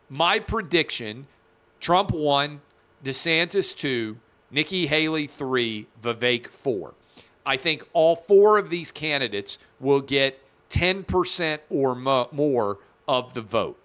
My 0.10 0.40
prediction 0.40 1.28
Trump 1.82 2.12
1, 2.12 2.62
DeSantis 3.04 3.76
2, 3.78 4.18
Nikki 4.50 4.88
Haley 4.88 5.28
3, 5.28 5.88
Vivek 6.02 6.48
4. 6.48 6.94
I 7.46 7.58
think 7.58 7.88
all 7.94 8.16
four 8.16 8.58
of 8.58 8.70
these 8.70 8.92
candidates 8.92 9.58
will 9.80 10.02
get 10.02 10.42
10% 10.70 11.60
or 11.70 11.96
more 11.96 12.78
of 13.08 13.34
the 13.34 13.42
vote. 13.42 13.78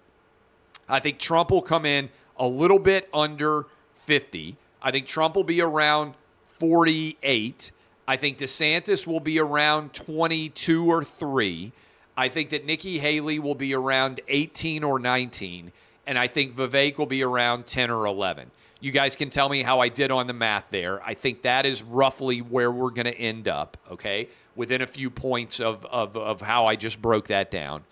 I 0.89 0.99
think 0.99 1.19
Trump 1.19 1.51
will 1.51 1.61
come 1.61 1.85
in 1.85 2.09
a 2.37 2.47
little 2.47 2.79
bit 2.79 3.07
under 3.13 3.67
50. 3.97 4.57
I 4.81 4.91
think 4.91 5.05
Trump 5.05 5.35
will 5.35 5.43
be 5.43 5.61
around 5.61 6.15
48. 6.49 7.71
I 8.07 8.17
think 8.17 8.39
DeSantis 8.39 9.05
will 9.05 9.19
be 9.19 9.39
around 9.39 9.93
22 9.93 10.91
or 10.91 11.03
3. 11.03 11.71
I 12.17 12.29
think 12.29 12.49
that 12.49 12.65
Nikki 12.65 12.99
Haley 12.99 13.39
will 13.39 13.55
be 13.55 13.73
around 13.73 14.19
18 14.27 14.83
or 14.83 14.99
19. 14.99 15.71
And 16.07 16.17
I 16.17 16.27
think 16.27 16.55
Vivek 16.55 16.97
will 16.97 17.05
be 17.05 17.23
around 17.23 17.67
10 17.67 17.89
or 17.89 18.05
11. 18.05 18.51
You 18.81 18.91
guys 18.91 19.15
can 19.15 19.29
tell 19.29 19.47
me 19.47 19.61
how 19.61 19.79
I 19.79 19.89
did 19.89 20.09
on 20.09 20.25
the 20.25 20.33
math 20.33 20.71
there. 20.71 21.01
I 21.03 21.13
think 21.13 21.43
that 21.43 21.67
is 21.67 21.83
roughly 21.83 22.41
where 22.41 22.71
we're 22.71 22.89
going 22.89 23.05
to 23.05 23.15
end 23.15 23.47
up, 23.47 23.77
okay? 23.91 24.27
Within 24.55 24.81
a 24.81 24.87
few 24.87 25.11
points 25.11 25.59
of, 25.59 25.85
of, 25.85 26.17
of 26.17 26.41
how 26.41 26.65
I 26.65 26.75
just 26.75 26.99
broke 26.99 27.27
that 27.27 27.51
down. 27.51 27.83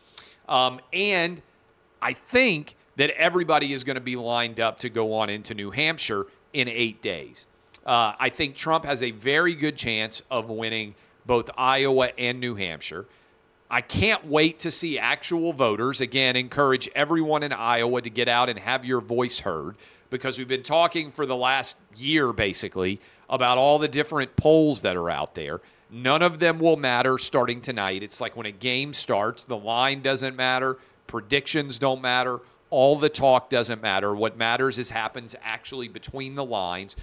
Um, 0.48 0.82
and 0.92 1.44
I 2.02 2.14
think 2.14 2.76
that 2.96 3.12
everybody 3.12 3.72
is 3.72 3.84
going 3.84 3.96
to 3.96 4.02
be 4.02 4.16
lined 4.16 4.60
up 4.60 4.80
to 4.80 4.90
go 4.90 5.14
on 5.14 5.30
into 5.30 5.54
New 5.54 5.70
Hampshire 5.70 6.26
in 6.54 6.68
eight 6.68 7.04
days. 7.04 7.46
Uh, 7.86 8.14
I 8.20 8.30
think 8.30 8.56
Trump 8.56 8.84
has 8.84 9.04
a 9.04 9.12
very 9.12 9.54
good 9.54 9.78
chance 9.78 10.24
of 10.32 10.50
winning 10.50 10.96
both 11.24 11.52
Iowa 11.56 12.10
and 12.18 12.40
New 12.40 12.56
Hampshire. 12.56 13.06
I 13.70 13.82
can't 13.82 14.26
wait 14.26 14.58
to 14.60 14.72
see 14.72 14.98
actual 14.98 15.54
voters. 15.54 16.02
Again, 16.02 16.36
encourage 16.36 16.90
everyone 16.96 17.44
in 17.44 17.54
Iowa 17.54 18.02
to 18.02 18.10
get 18.10 18.28
out 18.28 18.50
and 18.50 18.58
have 18.58 18.84
your 18.84 19.00
voice 19.00 19.42
heard 19.42 19.76
because 20.10 20.38
we've 20.38 20.48
been 20.48 20.64
talking 20.64 21.12
for 21.12 21.26
the 21.26 21.36
last 21.36 21.78
year 21.96 22.34
basically 22.34 23.00
about 23.30 23.58
all 23.58 23.80
the 23.80 23.88
different 23.88 24.36
polls 24.36 24.82
that 24.82 24.98
are 24.98 25.10
out 25.10 25.36
there. 25.36 25.62
None 25.92 26.22
of 26.22 26.40
them 26.40 26.60
will 26.60 26.78
matter 26.78 27.18
starting 27.18 27.62
tonight. 27.62 28.04
It's 28.04 28.22
like 28.22 28.36
when 28.36 28.46
a 28.46 28.52
game 28.52 28.94
starts, 28.94 29.44
the 29.44 29.58
line 29.58 30.02
doesn't 30.02 30.36
matter, 30.36 30.78
predictions 31.08 31.80
don't 31.80 32.02
matter 32.02 32.42
all 32.70 32.96
the 32.96 33.10
talk 33.10 33.50
doesn't 33.50 33.82
matter. 33.82 34.14
What 34.14 34.38
matters 34.38 34.80
is 34.80 34.90
happens 34.90 35.36
actually 35.42 35.88
between 35.88 36.36
the 36.36 36.46
lines. 36.46 36.96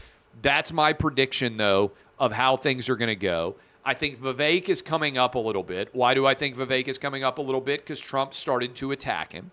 That's 0.42 0.72
my 0.72 0.92
prediction, 0.92 1.56
though, 1.56 1.92
of 2.18 2.32
how 2.32 2.56
things 2.56 2.88
are 2.88 2.96
going 2.96 3.08
to 3.08 3.16
go. 3.16 3.56
I 3.84 3.94
think 3.94 4.20
Vivek 4.20 4.68
is 4.68 4.82
coming 4.82 5.16
up 5.16 5.34
a 5.34 5.38
little 5.38 5.62
bit. 5.62 5.90
Why 5.92 6.14
do 6.14 6.26
I 6.26 6.34
think 6.34 6.56
Vivek 6.56 6.88
is 6.88 6.98
coming 6.98 7.22
up 7.24 7.38
a 7.38 7.42
little 7.42 7.60
bit? 7.60 7.80
Because 7.80 8.00
Trump 8.00 8.34
started 8.34 8.74
to 8.76 8.92
attack 8.92 9.32
him. 9.32 9.50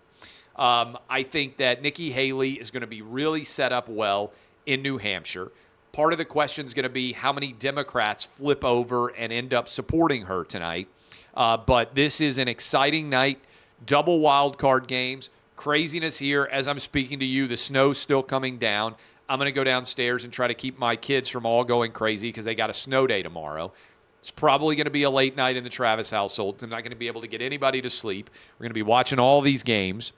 Um, 0.56 0.98
I 1.10 1.22
think 1.22 1.56
that 1.56 1.82
Nikki 1.82 2.10
Haley 2.10 2.52
is 2.52 2.70
going 2.70 2.82
to 2.82 2.86
be 2.86 3.02
really 3.02 3.44
set 3.44 3.72
up 3.72 3.88
well 3.88 4.32
in 4.66 4.82
New 4.82 4.98
Hampshire. 4.98 5.50
Part 5.92 6.12
of 6.12 6.18
the 6.18 6.24
question 6.24 6.66
is 6.66 6.74
going 6.74 6.84
to 6.84 6.88
be 6.88 7.12
how 7.12 7.32
many 7.32 7.52
Democrats 7.52 8.24
flip 8.24 8.64
over 8.64 9.08
and 9.08 9.32
end 9.32 9.54
up 9.54 9.68
supporting 9.68 10.22
her 10.22 10.44
tonight. 10.44 10.88
Uh, 11.34 11.56
but 11.56 11.94
this 11.94 12.20
is 12.20 12.38
an 12.38 12.48
exciting 12.48 13.10
night, 13.10 13.38
double 13.84 14.20
wild 14.20 14.58
card 14.58 14.86
games 14.86 15.30
craziness 15.56 16.18
here 16.18 16.48
as 16.50 16.66
I'm 16.68 16.78
speaking 16.78 17.20
to 17.20 17.24
you. 17.24 17.46
The 17.46 17.56
snow's 17.56 17.98
still 17.98 18.22
coming 18.22 18.58
down. 18.58 18.94
I'm 19.28 19.38
going 19.38 19.46
to 19.46 19.52
go 19.52 19.64
downstairs 19.64 20.24
and 20.24 20.32
try 20.32 20.48
to 20.48 20.54
keep 20.54 20.78
my 20.78 20.96
kids 20.96 21.28
from 21.28 21.46
all 21.46 21.64
going 21.64 21.92
crazy 21.92 22.28
because 22.28 22.44
they 22.44 22.54
got 22.54 22.70
a 22.70 22.74
snow 22.74 23.06
day 23.06 23.22
tomorrow. 23.22 23.72
It's 24.20 24.30
probably 24.30 24.76
going 24.76 24.86
to 24.86 24.90
be 24.90 25.02
a 25.02 25.10
late 25.10 25.36
night 25.36 25.56
in 25.56 25.64
the 25.64 25.70
Travis 25.70 26.10
household. 26.10 26.62
I'm 26.62 26.70
not 26.70 26.80
going 26.82 26.90
to 26.90 26.96
be 26.96 27.06
able 27.06 27.20
to 27.20 27.26
get 27.26 27.42
anybody 27.42 27.80
to 27.82 27.90
sleep. 27.90 28.30
We're 28.58 28.64
going 28.64 28.70
to 28.70 28.74
be 28.74 28.82
watching 28.82 29.18
all 29.18 29.40
these 29.40 29.62
games. 29.62 30.12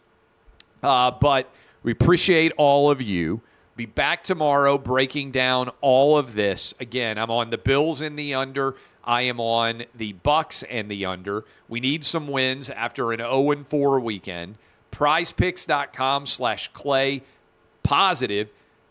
Uh, 0.83 1.11
but 1.11 1.51
we 1.83 1.93
appreciate 1.93 2.53
all 2.57 2.91
of 2.91 3.03
you. 3.03 3.41
Be 3.77 3.87
back 3.87 4.25
tomorrow 4.25 4.79
breaking 4.79 5.31
down 5.33 5.71
all 5.81 6.17
of 6.17 6.35
this. 6.35 6.75
Again, 6.81 7.19
I'm 7.19 7.31
on 7.31 7.51
the 7.51 7.59
Bills 7.59 8.01
in 8.01 8.17
the 8.17 8.35
under. 8.35 8.77
I 9.05 9.23
am 9.23 9.39
on 9.39 9.85
the 9.95 10.15
Bucs 10.15 10.65
and 10.69 10.91
the 10.91 11.05
under. 11.05 11.45
We 11.69 11.81
need 11.81 12.03
some 12.03 12.27
wins 12.27 12.71
after 12.71 13.13
an 13.13 13.19
0 13.19 13.65
4 13.65 14.01
weekend 14.01 14.57
prizepicks.com 14.91 16.25
slash 16.25 16.69
clay 16.69 17.23
positive 17.83 18.49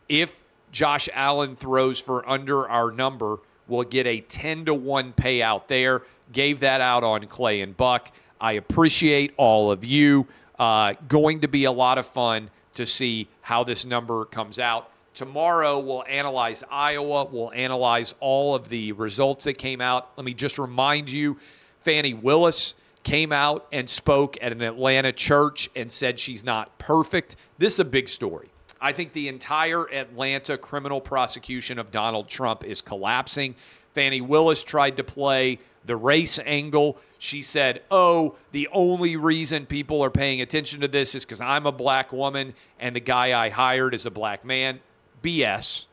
if 0.07 0.43
Josh 0.71 1.09
Allen 1.13 1.55
throws 1.55 1.99
for 1.99 2.27
under 2.29 2.69
our 2.69 2.91
number 2.91 3.39
we'll 3.67 3.83
get 3.83 4.05
a 4.07 4.21
10 4.21 4.65
to 4.65 4.73
1 4.73 5.13
payout 5.13 5.67
there. 5.67 6.01
Gave 6.31 6.61
that 6.61 6.81
out 6.81 7.03
on 7.03 7.25
Clay 7.27 7.61
and 7.61 7.75
Buck. 7.75 8.11
I 8.39 8.53
appreciate 8.53 9.33
all 9.37 9.71
of 9.71 9.85
you. 9.85 10.27
Uh, 10.57 10.93
going 11.07 11.41
to 11.41 11.47
be 11.47 11.65
a 11.65 11.71
lot 11.71 11.97
of 11.97 12.05
fun 12.05 12.49
to 12.75 12.85
see 12.85 13.27
how 13.41 13.63
this 13.63 13.85
number 13.85 14.25
comes 14.25 14.59
out. 14.59 14.89
Tomorrow, 15.13 15.79
we'll 15.79 16.03
analyze 16.09 16.63
Iowa. 16.69 17.25
We'll 17.25 17.51
analyze 17.53 18.15
all 18.19 18.53
of 18.53 18.69
the 18.69 18.91
results 18.93 19.45
that 19.45 19.57
came 19.57 19.79
out. 19.81 20.09
Let 20.17 20.25
me 20.25 20.33
just 20.33 20.59
remind 20.59 21.09
you 21.09 21.37
Fani 21.81 22.13
Willis 22.13 22.73
came 23.03 23.31
out 23.31 23.67
and 23.71 23.89
spoke 23.89 24.37
at 24.41 24.51
an 24.51 24.61
Atlanta 24.61 25.11
church 25.13 25.69
and 25.75 25.89
said 25.91 26.19
she's 26.19 26.43
not 26.43 26.77
perfect. 26.79 27.37
This 27.57 27.73
is 27.73 27.79
a 27.79 27.85
big 27.85 28.09
story. 28.09 28.49
I 28.81 28.91
think 28.91 29.13
the 29.13 29.29
entire 29.29 29.85
Atlanta 29.93 30.57
criminal 30.57 30.99
prosecution 30.99 31.79
of 31.79 31.91
Donald 31.91 32.27
Trump 32.27 32.63
is 32.65 32.81
collapsing. 32.81 33.55
Fani 33.93 34.19
Willis 34.19 34.63
tried 34.63 34.97
to 34.97 35.03
play 35.03 35.59
the 35.85 35.95
race 35.95 36.39
angle. 36.45 36.97
She 37.17 37.41
said, 37.41 37.81
Oh, 37.89 38.35
the 38.51 38.67
only 38.71 39.15
reason 39.15 39.65
people 39.65 40.03
are 40.03 40.09
paying 40.09 40.41
attention 40.41 40.81
to 40.81 40.87
this 40.87 41.15
is 41.15 41.25
because 41.25 41.41
I'm 41.41 41.65
a 41.65 41.71
black 41.71 42.11
woman 42.11 42.53
and 42.79 42.95
the 42.95 42.99
guy 42.99 43.39
I 43.39 43.49
hired 43.49 43.93
is 43.93 44.05
a 44.05 44.11
black 44.11 44.45
man. 44.45 44.79
BS. 45.23 45.85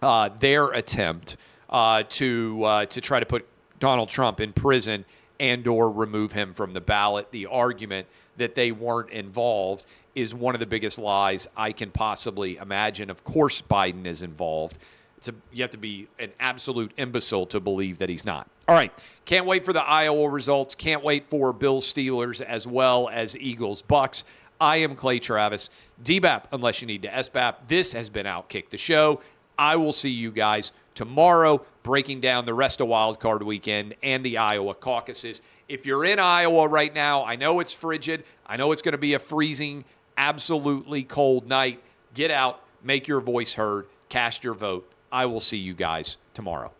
uh, 0.00 0.30
their 0.38 0.68
attempt 0.68 1.36
uh, 1.70 2.04
to 2.08 2.64
uh, 2.64 2.86
to 2.86 3.00
try 3.00 3.20
to 3.20 3.26
put 3.26 3.46
Donald 3.80 4.08
Trump 4.08 4.40
in 4.40 4.52
prison 4.52 5.04
and 5.40 5.66
or 5.66 5.90
remove 5.90 6.32
him 6.32 6.52
from 6.52 6.72
the 6.72 6.80
ballot. 6.80 7.30
The 7.30 7.46
argument 7.46 8.06
that 8.36 8.54
they 8.54 8.72
weren't 8.72 9.10
involved 9.10 9.86
is 10.18 10.34
one 10.34 10.54
of 10.54 10.60
the 10.60 10.66
biggest 10.66 10.98
lies 10.98 11.48
I 11.56 11.72
can 11.72 11.90
possibly 11.90 12.56
imagine. 12.56 13.08
Of 13.10 13.24
course, 13.24 13.62
Biden 13.62 14.06
is 14.06 14.22
involved. 14.22 14.78
A, 15.26 15.32
you 15.52 15.62
have 15.62 15.70
to 15.70 15.78
be 15.78 16.08
an 16.18 16.32
absolute 16.40 16.92
imbecile 16.96 17.46
to 17.46 17.60
believe 17.60 17.98
that 17.98 18.08
he's 18.08 18.24
not. 18.24 18.48
All 18.66 18.74
right. 18.74 18.92
Can't 19.24 19.46
wait 19.46 19.64
for 19.64 19.72
the 19.72 19.82
Iowa 19.82 20.28
results. 20.28 20.74
Can't 20.74 21.02
wait 21.02 21.24
for 21.24 21.52
Bill 21.52 21.80
Steelers 21.80 22.40
as 22.40 22.66
well 22.66 23.08
as 23.08 23.36
Eagles 23.36 23.82
Bucs. 23.82 24.24
I 24.60 24.78
am 24.78 24.96
Clay 24.96 25.20
Travis. 25.20 25.70
DBAP, 26.02 26.44
unless 26.52 26.80
you 26.80 26.86
need 26.86 27.02
to 27.02 27.08
SBAP. 27.08 27.54
This 27.68 27.92
has 27.92 28.10
been 28.10 28.26
Outkick 28.26 28.70
the 28.70 28.78
Show. 28.78 29.20
I 29.58 29.76
will 29.76 29.92
see 29.92 30.10
you 30.10 30.30
guys 30.30 30.72
tomorrow, 30.94 31.64
breaking 31.82 32.20
down 32.20 32.44
the 32.44 32.54
rest 32.54 32.80
of 32.80 32.88
Wild 32.88 33.20
Card 33.20 33.42
Weekend 33.42 33.94
and 34.02 34.24
the 34.24 34.38
Iowa 34.38 34.74
caucuses. 34.74 35.42
If 35.68 35.86
you're 35.86 36.04
in 36.04 36.18
Iowa 36.18 36.66
right 36.66 36.94
now, 36.94 37.24
I 37.24 37.36
know 37.36 37.60
it's 37.60 37.72
frigid. 37.74 38.24
I 38.46 38.56
know 38.56 38.72
it's 38.72 38.82
going 38.82 38.92
to 38.92 38.98
be 38.98 39.14
a 39.14 39.18
freezing, 39.18 39.84
absolutely 40.18 41.04
cold 41.04 41.48
night. 41.48 41.80
Get 42.12 42.30
out, 42.30 42.60
make 42.82 43.08
your 43.08 43.20
voice 43.20 43.54
heard, 43.54 43.86
cast 44.10 44.44
your 44.44 44.54
vote. 44.54 44.90
I 45.10 45.24
will 45.24 45.40
see 45.40 45.56
you 45.56 45.72
guys 45.72 46.18
tomorrow. 46.34 46.72